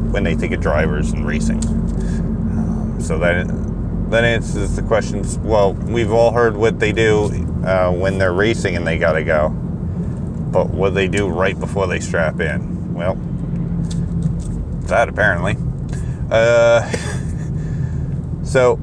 when 0.09 0.23
they 0.23 0.33
think 0.33 0.53
of 0.53 0.59
drivers 0.59 1.11
and 1.11 1.27
racing. 1.27 1.63
Um, 1.63 2.97
so 2.99 3.19
that 3.19 3.62
that 4.13 4.23
answers 4.23 4.75
the 4.75 4.83
questions. 4.83 5.39
Well, 5.39 5.73
we've 5.73 6.11
all 6.11 6.31
heard 6.31 6.55
what 6.55 6.79
they 6.79 6.91
do 6.91 7.25
uh, 7.65 7.91
when 7.91 8.19
they're 8.19 8.33
racing 8.33 8.75
and 8.75 8.85
they 8.85 8.99
gotta 8.99 9.23
go, 9.23 9.49
but 9.49 10.69
what 10.69 10.93
they 10.93 11.07
do 11.07 11.27
right 11.27 11.59
before 11.59 11.87
they 11.87 11.99
strap 11.99 12.39
in. 12.39 12.93
Well, 12.93 13.15
that 14.87 15.09
apparently. 15.09 15.57
Uh, 16.29 16.87
so 18.43 18.79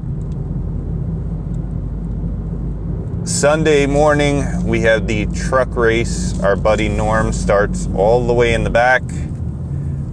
Sunday 3.23 3.85
morning, 3.85 4.65
we 4.65 4.81
have 4.81 5.07
the 5.07 5.27
truck 5.27 5.73
race. 5.77 6.37
Our 6.41 6.57
buddy 6.57 6.89
Norm 6.89 7.31
starts 7.31 7.87
all 7.95 8.27
the 8.27 8.33
way 8.33 8.53
in 8.53 8.65
the 8.65 8.69
back 8.69 9.03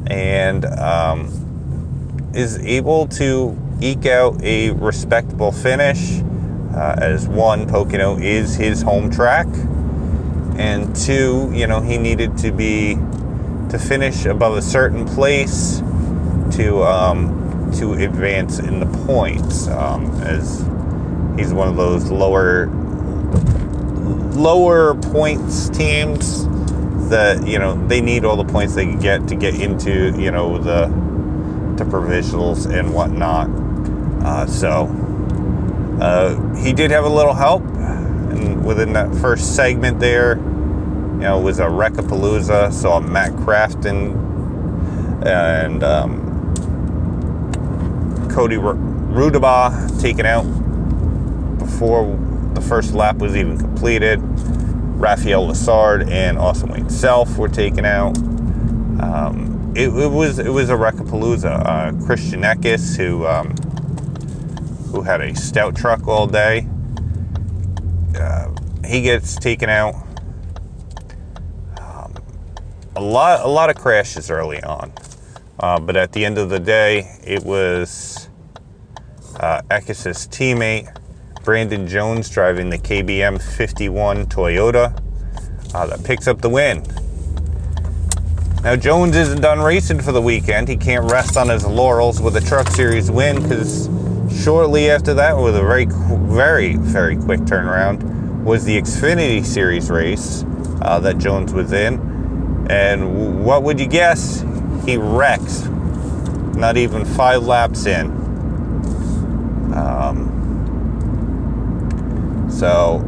and 0.07 0.65
um, 0.65 2.31
is 2.35 2.59
able 2.59 3.09
to 3.09 3.59
eke 3.81 4.07
out 4.07 4.43
a 4.43 4.71
respectable 4.71 5.53
finish. 5.53 6.21
Uh, 6.75 6.97
as 6.99 7.27
one, 7.27 7.67
Pocono 7.69 8.19
is 8.19 8.55
his 8.55 8.83
home 8.83 9.11
track, 9.11 9.47
and 10.57 10.95
two, 10.95 11.51
you 11.53 11.67
know, 11.67 11.81
he 11.81 11.99
needed 11.99 12.37
to 12.39 12.53
be 12.53 12.95
to 13.71 13.79
finish 13.79 14.25
above 14.27 14.57
a 14.57 14.63
certain 14.63 15.07
place 15.07 15.81
to 16.53 16.83
um, 16.85 17.71
to 17.79 17.95
advance 17.95 18.59
in 18.59 18.81
the 18.81 18.87
points, 19.07 19.69
um, 19.69 20.07
as 20.23 20.61
he's 21.37 21.53
one 21.53 21.69
of 21.69 21.77
those 21.77 22.11
lower 22.11 22.67
lower 24.35 24.95
points 24.95 25.69
teams 25.71 26.47
that 27.09 27.47
you 27.47 27.59
know 27.59 27.75
they 27.89 28.01
need 28.01 28.25
all 28.25 28.37
the 28.37 28.45
points 28.45 28.75
they 28.75 28.85
can 28.85 28.99
get 28.99 29.27
to 29.29 29.35
get 29.35 29.55
into 29.61 30.15
you 30.21 30.31
know 30.31 30.59
the 30.59 30.87
the 31.77 31.85
provisionals 31.85 32.67
and 32.67 32.93
whatnot. 32.93 33.49
Uh, 34.29 34.45
so 34.45 34.85
uh, 36.03 36.55
he 36.57 36.75
did 36.75 36.91
have 36.91 37.07
a 37.07 37.09
little 37.09 37.33
help, 37.33 37.63
and 37.63 38.63
within 38.63 38.93
that 38.93 39.13
first 39.17 39.57
segment 39.57 39.99
there, 39.99 40.37
you 40.37 41.25
know, 41.25 41.41
was 41.41 41.61
a 41.61 41.65
Wreckapalooza. 41.65 42.71
Saw 42.71 43.01
Matt 43.01 43.33
Crafton 43.33 44.13
and 45.25 45.83
um, 45.83 46.55
Codie 48.29 48.59
Rohrbaugh 48.61 49.99
taken 49.99 50.27
out 50.27 50.45
before 51.59 52.15
the 52.53 52.61
first 52.61 52.93
lap 52.93 53.17
was 53.17 53.35
even 53.35 53.57
completed. 53.57 54.21
Raphael 55.01 55.47
Lessard 55.47 56.07
and 56.11 56.39
Austin 56.39 56.69
Wayne 56.69 56.91
Self 56.91 57.39
were 57.39 57.49
taken 57.49 57.87
out. 57.87 58.15
Um, 59.01 59.73
it, 59.75 59.89
it, 59.89 60.11
was 60.11 60.39
it 60.39 60.53
was 60.53 60.69
a 60.69 60.75
Wreckapalooza. 60.75 61.63
Uh, 61.65 62.05
Christian 62.05 62.43
Eckes, 62.43 62.95
who 62.95 63.27
um, 63.27 63.55
who 64.91 65.03
had 65.03 65.21
a 65.21 65.35
stout 65.35 65.77
truck 65.77 66.07
all 66.09 66.27
day, 66.27 66.67
uh, 68.17 68.51
he 68.85 69.03
gets 69.03 69.37
taken 69.37 69.69
out. 69.69 69.95
Um, 71.81 72.15
a 72.97 73.01
lot 73.01 73.41
a 73.45 73.49
lot 73.49 73.71
of 73.71 73.77
crashes 73.77 74.31
early 74.31 74.63
on, 74.63 74.93
uh, 75.61 75.79
but 75.79 75.97
at 75.97 76.13
the 76.13 76.25
end 76.25 76.39
of 76.39 76.51
the 76.51 76.61
day, 76.61 77.19
it 77.25 77.45
was 77.45 78.29
uh, 79.41 79.63
teammate 79.71 80.95
Brandon 81.45 81.87
Jones 81.87 82.29
driving 82.29 82.71
the 82.71 82.79
KBM 82.79 83.41
51 83.41 84.27
Toyota 84.27 85.03
uh, 85.75 85.87
that 85.87 86.05
picks 86.05 86.27
up 86.27 86.41
the 86.41 86.49
win. 86.49 86.83
Now, 88.63 88.75
Jones 88.75 89.17
isn't 89.17 89.41
done 89.41 89.61
racing 89.61 90.01
for 90.01 90.11
the 90.11 90.21
weekend. 90.21 90.69
He 90.69 90.77
can't 90.77 91.11
rest 91.11 91.37
on 91.37 91.49
his 91.49 91.65
laurels 91.65 92.21
with 92.21 92.37
a 92.37 92.41
Truck 92.41 92.69
Series 92.69 93.11
win 93.11 93.41
because 93.41 93.89
shortly 94.43 94.91
after 94.91 95.15
that, 95.15 95.37
with 95.37 95.57
a 95.57 95.61
very, 95.61 95.87
very, 95.87 96.77
very 96.77 97.17
quick 97.17 97.41
turnaround, 97.41 98.45
was 98.45 98.65
the 98.65 98.81
Xfinity 98.81 99.45
Series 99.45 99.91
race 99.91 100.45
uh, 100.83 101.01
that 101.01 101.19
Jones 101.19 101.53
was 101.53 101.73
in. 101.73 102.67
And 102.71 103.45
what 103.45 103.63
would 103.63 103.81
you 103.81 103.87
guess? 103.87 104.45
He 104.85 104.97
wrecks. 104.97 105.65
Not 106.55 106.77
even 106.77 107.05
five 107.05 107.43
laps 107.43 107.87
in. 107.87 108.11
Um, 109.75 110.35
so 112.51 113.05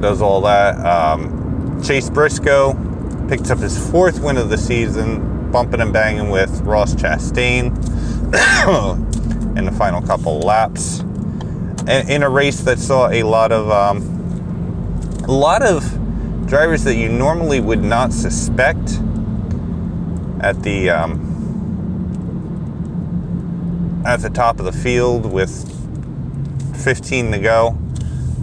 does 0.00 0.20
all 0.22 0.40
that. 0.42 0.78
Um, 0.84 1.80
Chase 1.82 2.10
Briscoe 2.10 2.74
picks 3.28 3.50
up 3.50 3.58
his 3.58 3.90
fourth 3.90 4.20
win 4.20 4.36
of 4.36 4.48
the 4.50 4.58
season, 4.58 5.50
bumping 5.50 5.80
and 5.80 5.92
banging 5.92 6.30
with 6.30 6.60
Ross 6.62 6.94
Chastain 6.94 7.72
in 9.56 9.64
the 9.64 9.72
final 9.72 10.00
couple 10.02 10.40
laps. 10.40 11.00
And 11.86 12.08
in 12.08 12.22
a 12.22 12.30
race 12.30 12.60
that 12.60 12.78
saw 12.78 13.08
a 13.08 13.22
lot 13.22 13.52
of 13.52 13.70
um, 13.70 14.02
a 15.24 15.32
lot 15.32 15.62
of 15.62 15.82
drivers 16.46 16.84
that 16.84 16.94
you 16.94 17.08
normally 17.08 17.60
would 17.60 17.82
not 17.82 18.12
suspect 18.12 19.00
at 20.40 20.62
the 20.62 20.90
um, 20.90 21.32
at 24.06 24.20
the 24.20 24.30
top 24.30 24.58
of 24.58 24.64
the 24.64 24.72
field 24.72 25.26
with 25.26 25.68
15 26.84 27.32
to 27.32 27.38
go. 27.38 27.68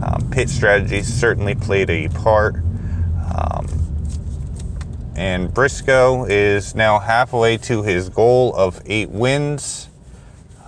Um, 0.01 0.29
pit 0.31 0.49
strategy 0.49 1.01
certainly 1.01 1.55
played 1.55 1.89
a 1.89 2.07
part. 2.09 2.55
Um, 3.35 3.67
and 5.15 5.53
Briscoe 5.53 6.25
is 6.25 6.73
now 6.75 6.99
halfway 6.99 7.57
to 7.57 7.83
his 7.83 8.07
goal 8.07 8.55
of 8.55 8.81
eight 8.85 9.09
wins 9.09 9.88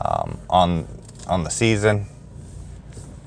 um, 0.04 0.40
on 0.50 0.88
on 1.28 1.44
the 1.44 1.50
season. 1.50 2.06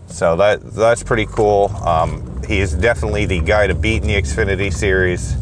So 0.09 0.37
that 0.37 0.75
that's 0.75 1.03
pretty 1.03 1.27
cool. 1.27 1.71
Um, 1.85 2.43
he 2.47 2.61
is 2.61 2.75
definitely 2.75 3.27
the 3.27 3.41
guy 3.41 3.67
to 3.67 3.75
beat 3.75 4.03
in 4.03 4.09
the 4.09 4.15
Xfinity 4.15 4.73
Series 4.73 5.37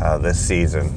uh, 0.00 0.18
this 0.18 0.38
season. 0.38 0.94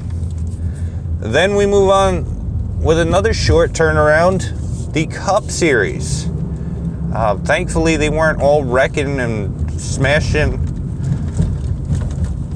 Then 1.20 1.56
we 1.56 1.66
move 1.66 1.90
on 1.90 2.82
with 2.82 3.00
another 3.00 3.34
short 3.34 3.72
turnaround, 3.72 4.94
the 4.94 5.08
Cup 5.08 5.46
Series. 5.46 6.30
Uh, 7.14 7.38
thankfully, 7.44 7.98
they 7.98 8.10
weren't 8.10 8.42
all 8.42 8.64
wrecking 8.64 9.20
and 9.20 9.72
smashing 9.80 10.54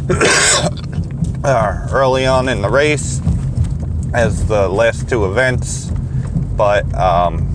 uh, 1.43 1.87
early 1.91 2.25
on 2.25 2.49
in 2.49 2.61
the 2.61 2.69
race 2.69 3.21
as 4.13 4.47
the 4.47 4.69
last 4.69 5.09
two 5.09 5.25
events, 5.25 5.91
but 6.55 6.91
um, 6.95 7.47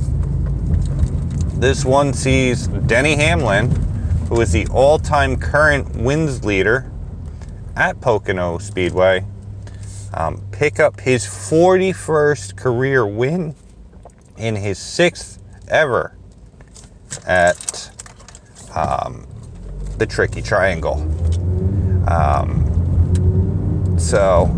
this 1.57 1.85
one 1.85 2.13
sees 2.13 2.67
Denny 2.67 3.17
Hamlin, 3.17 3.71
who 4.29 4.41
is 4.41 4.53
the 4.53 4.67
all 4.69 4.99
time 4.99 5.37
current 5.39 5.97
wins 5.97 6.45
leader 6.45 6.91
at 7.77 8.01
Pocono 8.01 8.59
Speedway, 8.59 9.25
um, 10.15 10.43
pick 10.53 10.81
up 10.81 11.01
his 11.01 11.25
41st 11.25 12.57
career 12.57 13.07
win 13.07 13.55
in 14.37 14.57
his 14.57 14.79
sixth 14.79 15.43
ever 15.69 16.17
at 17.27 17.91
um, 18.75 19.27
the 19.99 20.07
Tricky 20.07 20.43
Triangle. 20.43 20.97
Um, 22.09 23.97
so 23.99 24.51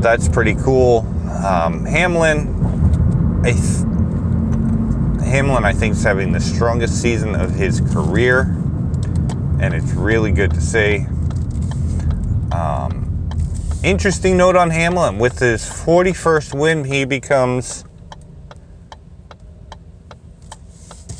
that's 0.00 0.28
pretty 0.28 0.54
cool. 0.54 1.06
Um, 1.44 1.84
Hamlin, 1.84 3.42
I 3.44 3.52
th- 3.52 5.28
Hamlin, 5.28 5.64
I 5.64 5.72
think, 5.72 5.94
is 5.94 6.02
having 6.02 6.32
the 6.32 6.40
strongest 6.40 7.00
season 7.00 7.34
of 7.34 7.54
his 7.54 7.80
career, 7.80 8.42
and 9.60 9.74
it's 9.74 9.92
really 9.92 10.32
good 10.32 10.52
to 10.52 10.60
see. 10.60 11.06
Um, 12.52 13.28
interesting 13.84 14.36
note 14.36 14.56
on 14.56 14.70
Hamlin 14.70 15.18
with 15.18 15.38
his 15.38 15.62
41st 15.62 16.58
win, 16.58 16.84
he 16.84 17.04
becomes 17.04 17.84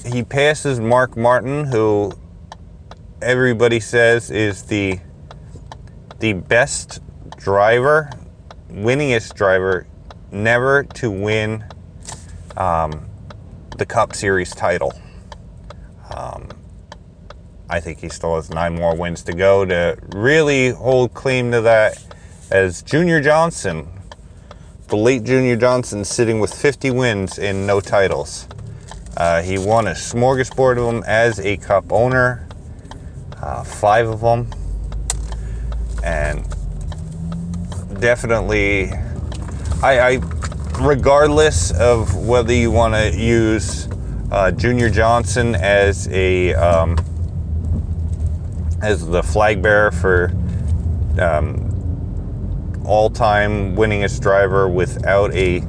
he 0.06 0.22
passes 0.22 0.80
Mark 0.80 1.16
Martin, 1.16 1.64
who 1.64 2.12
everybody 3.20 3.80
says 3.80 4.30
is 4.30 4.62
the 4.64 5.00
the 6.18 6.32
best 6.32 7.00
driver, 7.36 8.10
winningest 8.70 9.34
driver, 9.34 9.86
never 10.30 10.84
to 10.84 11.10
win 11.10 11.64
um, 12.56 13.08
the 13.76 13.86
Cup 13.86 14.14
Series 14.14 14.54
title. 14.54 14.92
Um, 16.14 16.48
I 17.70 17.80
think 17.80 17.98
he 17.98 18.08
still 18.08 18.36
has 18.36 18.50
nine 18.50 18.74
more 18.74 18.96
wins 18.96 19.22
to 19.24 19.32
go 19.32 19.64
to 19.64 19.98
really 20.08 20.70
hold 20.70 21.14
claim 21.14 21.50
to 21.52 21.60
that. 21.62 22.02
As 22.50 22.82
Junior 22.82 23.20
Johnson, 23.20 23.86
the 24.88 24.96
late 24.96 25.22
Junior 25.22 25.54
Johnson, 25.54 26.02
sitting 26.02 26.40
with 26.40 26.52
50 26.52 26.90
wins 26.92 27.38
and 27.38 27.66
no 27.66 27.78
titles. 27.78 28.48
Uh, 29.18 29.42
he 29.42 29.58
won 29.58 29.86
a 29.86 29.90
smorgasbord 29.90 30.78
of 30.78 30.86
them 30.86 31.04
as 31.06 31.40
a 31.40 31.58
cup 31.58 31.92
owner, 31.92 32.48
uh, 33.42 33.64
five 33.64 34.08
of 34.08 34.20
them, 34.20 34.48
and 36.02 36.42
definitely, 38.00 38.92
I, 39.82 40.00
I 40.00 40.20
regardless 40.80 41.70
of 41.70 42.26
whether 42.26 42.52
you 42.52 42.72
want 42.72 42.94
to 42.94 43.16
use 43.16 43.88
uh, 44.32 44.50
Junior 44.50 44.90
Johnson 44.90 45.54
as 45.54 46.08
a 46.08 46.52
um, 46.54 46.96
as 48.82 49.06
the 49.06 49.22
flag 49.22 49.62
bearer 49.62 49.92
for 49.92 50.32
um, 51.20 51.64
all-time 52.84 53.76
winningest 53.76 54.20
driver 54.20 54.68
without 54.68 55.32
a 55.34 55.62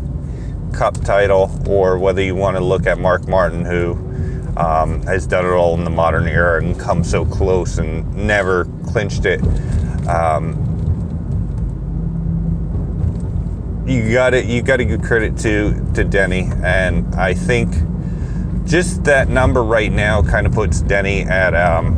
Cup 0.73 0.95
title, 1.03 1.51
or 1.67 1.97
whether 1.97 2.21
you 2.21 2.35
want 2.35 2.55
to 2.55 2.63
look 2.63 2.85
at 2.85 2.99
Mark 2.99 3.27
Martin, 3.27 3.65
who 3.65 3.93
um, 4.57 5.01
has 5.03 5.27
done 5.27 5.45
it 5.45 5.49
all 5.49 5.75
in 5.75 5.83
the 5.83 5.89
modern 5.89 6.27
era 6.27 6.63
and 6.63 6.79
come 6.79 7.03
so 7.03 7.25
close 7.25 7.79
and 7.79 8.11
never 8.15 8.65
clinched 8.85 9.25
it. 9.25 9.41
Um, 10.07 10.68
you 13.89 14.13
got 14.13 14.33
it. 14.33 14.45
You 14.45 14.61
got 14.61 14.77
to 14.77 14.85
give 14.85 15.01
credit 15.01 15.37
to 15.39 15.91
to 15.95 16.03
Denny, 16.03 16.49
and 16.63 17.13
I 17.15 17.33
think 17.33 17.73
just 18.65 19.03
that 19.05 19.29
number 19.29 19.63
right 19.63 19.91
now 19.91 20.21
kind 20.21 20.45
of 20.45 20.53
puts 20.53 20.81
Denny 20.81 21.23
at 21.23 21.55
um, 21.55 21.97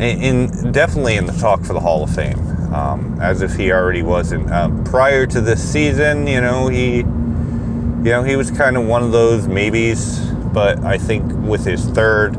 in, 0.00 0.20
in 0.20 0.72
definitely 0.72 1.16
in 1.16 1.26
the 1.26 1.32
talk 1.32 1.62
for 1.62 1.74
the 1.74 1.80
Hall 1.80 2.02
of 2.02 2.14
Fame 2.14 2.54
um, 2.74 3.18
as 3.20 3.40
if 3.40 3.54
he 3.54 3.72
already 3.72 4.02
wasn't. 4.02 4.50
Uh, 4.50 4.68
prior 4.84 5.26
to 5.26 5.40
this 5.40 5.62
season, 5.62 6.26
you 6.26 6.40
know, 6.40 6.68
he, 6.68 6.98
you 6.98 8.10
know, 8.10 8.24
he 8.24 8.34
was 8.36 8.50
kind 8.50 8.76
of 8.76 8.84
one 8.86 9.02
of 9.02 9.12
those 9.12 9.46
maybes. 9.46 10.20
But 10.52 10.84
I 10.84 10.98
think 10.98 11.32
with 11.46 11.64
his 11.64 11.84
third 11.86 12.36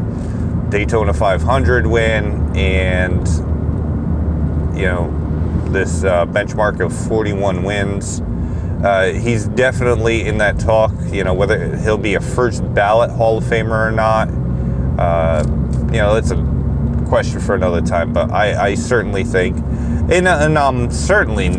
Daytona 0.69 1.13
500 1.13 1.87
win 1.87 2.55
and 2.55 3.27
you 4.77 4.85
know 4.85 5.24
this 5.71 6.03
uh, 6.03 6.25
benchmark 6.25 6.79
of 6.79 6.95
41 7.07 7.63
wins. 7.63 8.21
Uh, 8.83 9.13
he's 9.13 9.47
definitely 9.47 10.27
in 10.27 10.37
that 10.37 10.59
talk. 10.59 10.91
You 11.07 11.23
know 11.23 11.33
whether 11.33 11.75
he'll 11.77 11.97
be 11.97 12.15
a 12.15 12.21
first 12.21 12.61
ballot 12.73 13.09
Hall 13.11 13.37
of 13.37 13.43
Famer 13.45 13.87
or 13.87 13.91
not. 13.91 14.29
Uh, 14.99 15.43
you 15.91 15.99
know 15.99 16.13
that's 16.13 16.31
a 16.31 17.05
question 17.07 17.39
for 17.39 17.55
another 17.55 17.81
time. 17.81 18.13
But 18.13 18.31
I, 18.31 18.67
I 18.69 18.75
certainly 18.75 19.23
think 19.23 19.57
and, 20.07 20.27
and 20.27 20.59
I'm 20.59 20.91
certainly 20.91 21.49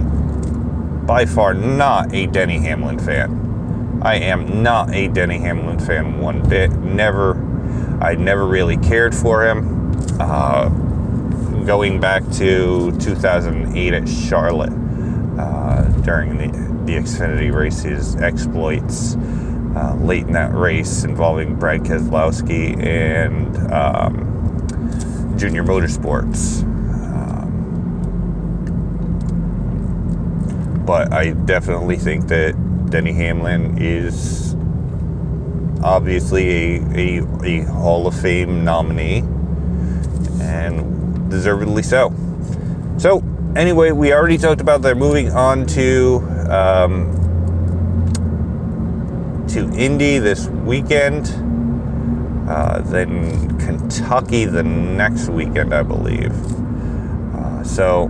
by 1.05 1.27
far 1.27 1.53
not 1.53 2.15
a 2.15 2.27
Denny 2.27 2.59
Hamlin 2.61 2.99
fan. 2.99 4.01
I 4.03 4.17
am 4.17 4.63
not 4.63 4.95
a 4.95 5.09
Denny 5.09 5.39
Hamlin 5.39 5.81
fan 5.81 6.21
one 6.21 6.49
bit. 6.49 6.71
Never, 6.71 7.35
I 8.01 8.15
never 8.15 8.47
really 8.47 8.77
cared 8.77 9.17
for 9.17 9.45
him. 9.45 9.91
Uh, 10.21 10.69
going 11.67 12.01
back 12.01 12.23
to 12.31 12.97
2008 13.01 13.93
at 13.93 14.09
Charlotte 14.09 14.73
uh, 15.39 15.83
during 16.03 16.39
the, 16.39 16.47
the 16.85 16.93
Xfinity 16.99 17.53
race, 17.53 17.83
his 17.83 18.15
exploits 18.17 19.17
uh, 19.75 19.97
late 20.01 20.27
in 20.27 20.33
that 20.33 20.55
race 20.55 21.03
involving 21.03 21.57
Brad 21.57 21.81
Keselowski 21.81 22.81
and 22.83 23.57
um, 23.73 25.37
Junior 25.37 25.65
Motorsports. 25.65 26.65
but 30.87 31.13
I 31.13 31.33
definitely 31.33 31.97
think 31.97 32.29
that 32.29 32.55
Denny 32.91 33.13
Hamlin 33.13 33.77
is 33.83 34.55
obviously 35.83 36.77
a, 36.77 36.83
a, 36.95 37.45
a 37.45 37.65
Hall 37.65 38.07
of 38.07 38.19
Fame 38.19 38.65
nominee 38.65 39.19
and 40.41 40.96
deservedly 41.29 41.83
so. 41.83 42.13
So, 42.99 43.23
anyway, 43.55 43.91
we 43.91 44.13
already 44.13 44.39
talked 44.39 44.61
about 44.61 44.83
that. 44.83 44.97
Moving 44.97 45.31
on 45.33 45.67
to 45.67 46.19
um, 46.51 47.13
to 49.49 49.71
Indy 49.75 50.19
this 50.19 50.49
weekend, 50.49 51.29
uh, 52.49 52.81
then 52.87 53.59
Kentucky 53.59 54.45
the 54.45 54.63
next 54.63 55.29
weekend, 55.29 55.75
I 55.75 55.83
believe. 55.83 56.33
Uh, 57.35 57.63
so, 57.65 58.09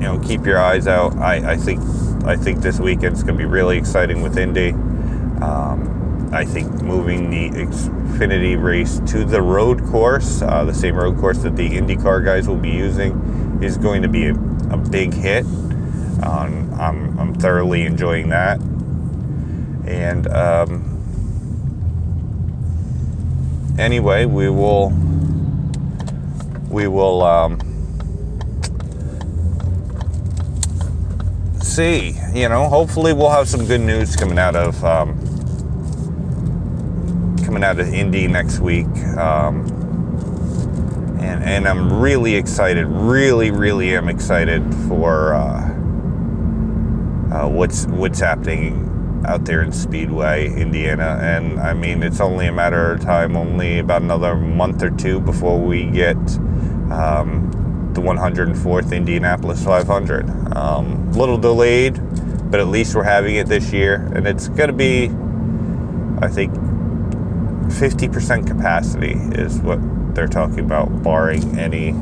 you 0.00 0.08
know, 0.08 0.20
keep 0.24 0.44
your 0.44 0.58
eyes 0.58 0.86
out. 0.86 1.16
I, 1.18 1.52
I 1.52 1.56
think 1.56 1.80
I 2.24 2.36
think 2.36 2.60
this 2.60 2.78
weekend's 2.78 3.22
going 3.22 3.36
to 3.36 3.38
be 3.38 3.48
really 3.48 3.76
exciting 3.76 4.22
with 4.22 4.38
Indy. 4.38 4.70
Um, 5.42 6.01
I 6.32 6.46
think 6.46 6.72
moving 6.82 7.28
the 7.28 7.50
Xfinity 7.50 8.60
race 8.60 9.00
to 9.12 9.24
the 9.24 9.42
road 9.42 9.84
course, 9.84 10.40
uh, 10.40 10.64
the 10.64 10.72
same 10.72 10.96
road 10.96 11.18
course 11.18 11.38
that 11.38 11.56
the 11.56 11.68
IndyCar 11.68 12.24
guys 12.24 12.48
will 12.48 12.56
be 12.56 12.70
using, 12.70 13.60
is 13.62 13.76
going 13.76 14.00
to 14.00 14.08
be 14.08 14.28
a, 14.28 14.34
a 14.70 14.76
big 14.78 15.12
hit. 15.12 15.44
Um, 16.22 16.72
I'm, 16.80 17.18
I'm 17.18 17.34
thoroughly 17.34 17.82
enjoying 17.82 18.30
that. 18.30 18.58
And 19.86 20.26
um, 20.28 20.92
anyway, 23.78 24.24
we 24.24 24.48
will 24.48 24.90
we 26.70 26.88
will 26.88 27.22
um, 27.22 27.60
see. 31.60 32.16
You 32.32 32.48
know, 32.48 32.68
hopefully 32.68 33.12
we'll 33.12 33.28
have 33.30 33.48
some 33.48 33.66
good 33.66 33.82
news 33.82 34.16
coming 34.16 34.38
out 34.38 34.56
of 34.56 34.82
um, 34.82 35.21
coming 37.52 37.64
out 37.64 37.78
of 37.78 37.92
Indy 37.92 38.26
next 38.26 38.60
week. 38.60 38.86
Um, 39.18 39.66
and, 41.20 41.44
and 41.44 41.68
I'm 41.68 42.00
really 42.00 42.34
excited, 42.34 42.86
really, 42.86 43.50
really 43.50 43.94
am 43.94 44.08
excited 44.08 44.62
for 44.88 45.34
uh, 45.34 45.60
uh, 47.30 47.48
what's 47.50 47.84
what's 47.88 48.20
happening 48.20 49.22
out 49.26 49.44
there 49.44 49.60
in 49.60 49.70
Speedway, 49.70 50.46
Indiana. 50.46 51.18
And 51.20 51.60
I 51.60 51.74
mean, 51.74 52.02
it's 52.02 52.20
only 52.20 52.46
a 52.46 52.52
matter 52.52 52.92
of 52.92 53.02
time, 53.02 53.36
only 53.36 53.80
about 53.80 54.00
another 54.00 54.34
month 54.34 54.82
or 54.82 54.88
two 54.88 55.20
before 55.20 55.60
we 55.60 55.84
get 55.90 56.16
um, 56.90 57.90
the 57.92 58.00
104th 58.00 58.96
Indianapolis 58.96 59.62
500. 59.62 60.26
A 60.26 60.58
um, 60.58 61.12
little 61.12 61.36
delayed, 61.36 62.00
but 62.50 62.60
at 62.60 62.68
least 62.68 62.94
we're 62.94 63.02
having 63.02 63.34
it 63.34 63.46
this 63.46 63.74
year. 63.74 64.10
And 64.14 64.26
it's 64.26 64.48
going 64.48 64.68
to 64.68 64.72
be, 64.72 65.10
I 66.24 66.28
think, 66.28 66.54
50% 67.72 68.46
capacity 68.46 69.12
is 69.38 69.58
what 69.60 69.78
they're 70.14 70.28
talking 70.28 70.60
about, 70.60 71.02
barring 71.02 71.58
any 71.58 71.94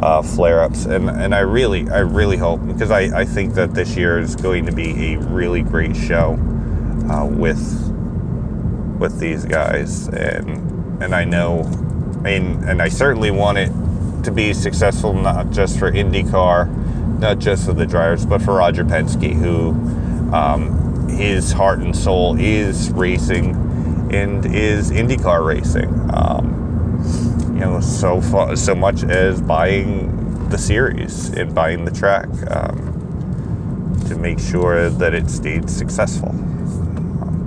uh, 0.00 0.22
flare-ups, 0.22 0.86
and 0.86 1.08
and 1.08 1.34
I 1.34 1.40
really 1.40 1.88
I 1.88 2.00
really 2.00 2.36
hope 2.36 2.66
because 2.66 2.90
I, 2.90 3.20
I 3.20 3.24
think 3.24 3.54
that 3.54 3.74
this 3.74 3.96
year 3.96 4.18
is 4.18 4.34
going 4.34 4.66
to 4.66 4.72
be 4.72 5.14
a 5.14 5.18
really 5.20 5.62
great 5.62 5.96
show 5.96 6.32
uh, 7.10 7.24
with 7.24 7.62
with 8.98 9.18
these 9.20 9.44
guys, 9.44 10.08
and 10.08 11.02
and 11.02 11.14
I 11.14 11.24
know, 11.24 11.62
I 12.24 12.38
mean, 12.38 12.64
and 12.64 12.82
I 12.82 12.88
certainly 12.88 13.30
want 13.30 13.58
it 13.58 13.70
to 14.24 14.32
be 14.32 14.52
successful 14.52 15.12
not 15.12 15.50
just 15.50 15.78
for 15.78 15.90
IndyCar, 15.90 17.18
not 17.20 17.38
just 17.38 17.66
for 17.66 17.72
the 17.72 17.86
drivers, 17.86 18.26
but 18.26 18.42
for 18.42 18.54
Roger 18.54 18.84
Penske, 18.84 19.32
who 19.32 19.70
um, 20.34 21.08
his 21.08 21.52
heart 21.52 21.78
and 21.80 21.94
soul 21.94 22.38
is 22.38 22.90
racing 22.90 23.63
and 24.12 24.44
is 24.46 24.90
IndyCar 24.90 25.44
racing. 25.46 25.88
Um, 26.12 26.54
you 27.54 27.60
know, 27.60 27.80
so 27.80 28.20
far, 28.20 28.56
so 28.56 28.74
much 28.74 29.04
as 29.04 29.40
buying 29.40 30.48
the 30.48 30.58
series 30.58 31.28
and 31.30 31.54
buying 31.54 31.84
the 31.84 31.90
track 31.90 32.26
um, 32.50 34.02
to 34.08 34.16
make 34.16 34.38
sure 34.38 34.90
that 34.90 35.14
it 35.14 35.30
stayed 35.30 35.70
successful. 35.70 36.30
Um, 36.30 37.44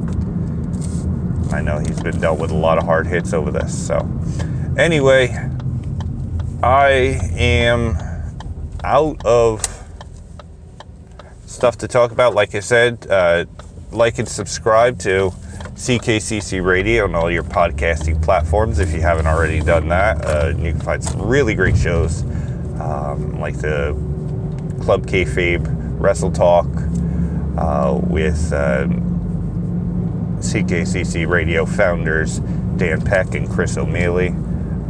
I 1.52 1.62
know 1.62 1.80
he's 1.80 2.00
been 2.02 2.20
dealt 2.20 2.40
with 2.40 2.52
a 2.52 2.56
lot 2.56 2.78
of 2.78 2.86
hard 2.86 3.08
hits 3.08 3.34
over 3.34 3.52
this. 3.52 3.88
So, 3.88 4.08
anyway, 4.78 5.36
I 6.64 7.20
am 7.36 7.98
out 8.84 9.26
of 9.26 9.62
stuff 11.46 11.78
to 11.80 11.88
talk 11.88 12.12
about. 12.12 12.34
Like 12.34 12.56
I 12.56 12.60
said, 12.60 13.08
uh, 13.10 13.46
like 13.92 14.20
and 14.20 14.28
subscribe 14.28 15.00
to 15.00 15.32
CKCC 15.76 16.64
Radio 16.64 17.04
on 17.04 17.16
all 17.16 17.30
your 17.30 17.44
podcasting 17.44 18.22
platforms 18.24 18.80
if 18.80 18.94
you 18.94 19.02
haven't 19.02 19.28
already 19.28 19.60
done 19.60 19.88
that. 19.90 20.26
Uh, 20.26 20.54
you 20.58 20.72
can 20.72 20.80
find 20.80 21.04
some 21.04 21.22
really 21.22 21.56
great 21.56 21.78
shows 21.78 22.24
um, 22.80 23.40
like 23.40 23.58
the 23.58 23.92
Club 24.82 25.06
Kayfabe 25.06 25.66
Wrestle 26.00 26.32
Talk 26.32 26.68
uh, 27.58 28.00
with 28.04 28.54
uh, 28.54 28.88
CKCC 30.40 31.28
Radio 31.28 31.66
founders 31.66 32.40
Dan 32.78 33.02
Peck 33.02 33.34
and 33.34 33.50
Chris 33.50 33.78
O'Malley. 33.78 34.30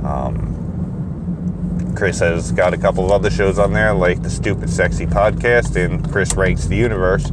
Um, 0.06 1.94
Chris 1.96 2.20
has 2.20 2.52
got 2.52 2.74
a 2.74 2.78
couple 2.78 3.06
of 3.06 3.12
other 3.12 3.32
shows 3.32 3.58
on 3.58 3.74
there 3.74 3.94
like 3.94 4.22
the 4.22 4.30
Stupid 4.30 4.70
Sexy 4.70 5.06
Podcast 5.06 5.76
and 5.76 6.10
Chris 6.12 6.36
Ranks 6.36 6.66
the 6.68 6.76
Universe, 6.76 7.32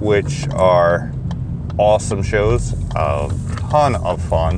which 0.00 0.48
are 0.50 1.12
awesome 1.78 2.22
shows, 2.22 2.72
a 2.94 3.30
ton 3.56 3.96
of 3.96 4.22
fun. 4.22 4.56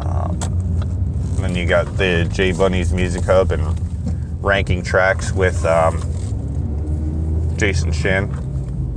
Um, 0.00 0.38
then 1.40 1.54
you 1.54 1.66
got 1.66 1.96
the 1.96 2.28
J 2.32 2.52
Bunny's 2.52 2.92
Music 2.92 3.24
Hub 3.24 3.52
and 3.52 3.76
ranking 4.44 4.82
tracks 4.82 5.32
with 5.32 5.64
um, 5.64 6.00
Jason 7.56 7.92
Shin. 7.92 8.28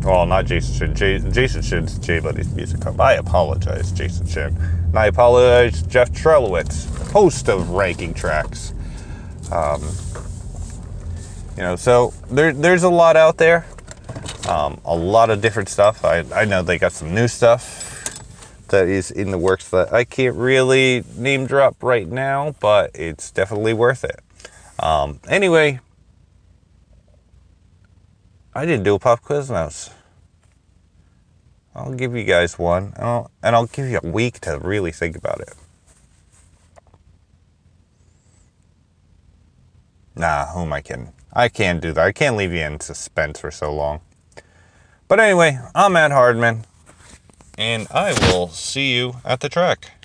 Well, 0.01 0.25
not 0.25 0.45
Jason 0.45 0.73
Shin. 0.75 0.95
J- 0.95 1.31
Jason 1.31 1.61
Shin's 1.61 1.97
J 1.99 2.19
Bunny's 2.19 2.53
Music 2.53 2.83
Hub. 2.83 2.99
I 2.99 3.13
apologize, 3.13 3.91
Jason 3.91 4.27
Shin. 4.27 4.55
And 4.57 4.97
I 4.97 5.07
apologize, 5.07 5.83
Jeff 5.83 6.11
Trelowitz, 6.11 6.85
host 7.11 7.49
of 7.49 7.71
Ranking 7.71 8.13
Tracks. 8.13 8.73
Um, 9.51 9.81
you 11.55 11.63
know, 11.63 11.75
so 11.75 12.13
there, 12.29 12.53
there's 12.53 12.83
a 12.83 12.89
lot 12.89 13.15
out 13.17 13.37
there. 13.37 13.65
Um, 14.47 14.79
a 14.85 14.95
lot 14.95 15.29
of 15.29 15.41
different 15.41 15.67
stuff. 15.67 16.05
I, 16.05 16.23
I 16.33 16.45
know 16.45 16.61
they 16.61 16.77
got 16.77 16.93
some 16.93 17.13
new 17.13 17.27
stuff 17.27 17.93
that 18.69 18.87
is 18.87 19.11
in 19.11 19.31
the 19.31 19.37
works 19.37 19.69
that 19.71 19.93
I 19.93 20.03
can't 20.05 20.35
really 20.35 21.03
name 21.15 21.47
drop 21.47 21.83
right 21.83 22.07
now, 22.07 22.55
but 22.59 22.91
it's 22.93 23.29
definitely 23.31 23.73
worth 23.73 24.03
it. 24.03 24.19
Um, 24.79 25.19
anyway, 25.27 25.79
I 28.55 28.65
didn't 28.65 28.83
do 28.83 28.95
a 28.95 28.99
pop 28.99 29.21
quiz 29.21 29.49
notes. 29.49 29.89
I'll 31.75 31.93
give 31.93 32.15
you 32.15 32.23
guys 32.23 32.57
one, 32.57 32.93
and 32.95 33.05
I'll, 33.05 33.31
and 33.43 33.55
I'll 33.55 33.67
give 33.67 33.87
you 33.87 33.99
a 34.01 34.07
week 34.07 34.39
to 34.41 34.57
really 34.59 34.91
think 34.91 35.15
about 35.15 35.41
it. 35.41 35.53
Nah, 40.15 40.47
who 40.47 40.61
am 40.61 40.73
I 40.73 40.81
kidding? 40.81 41.13
I 41.31 41.49
can't 41.49 41.81
do 41.81 41.93
that. 41.93 42.03
I 42.03 42.11
can't 42.11 42.35
leave 42.35 42.51
you 42.51 42.61
in 42.61 42.79
suspense 42.79 43.39
for 43.39 43.51
so 43.51 43.71
long. 43.73 44.01
But 45.09 45.21
anyway, 45.21 45.57
I'm 45.73 45.93
Matt 45.93 46.11
Hardman, 46.11 46.65
and 47.57 47.87
I 47.91 48.11
will 48.11 48.49
see 48.49 48.93
you 48.93 49.15
at 49.23 49.39
the 49.39 49.47
track. 49.47 49.96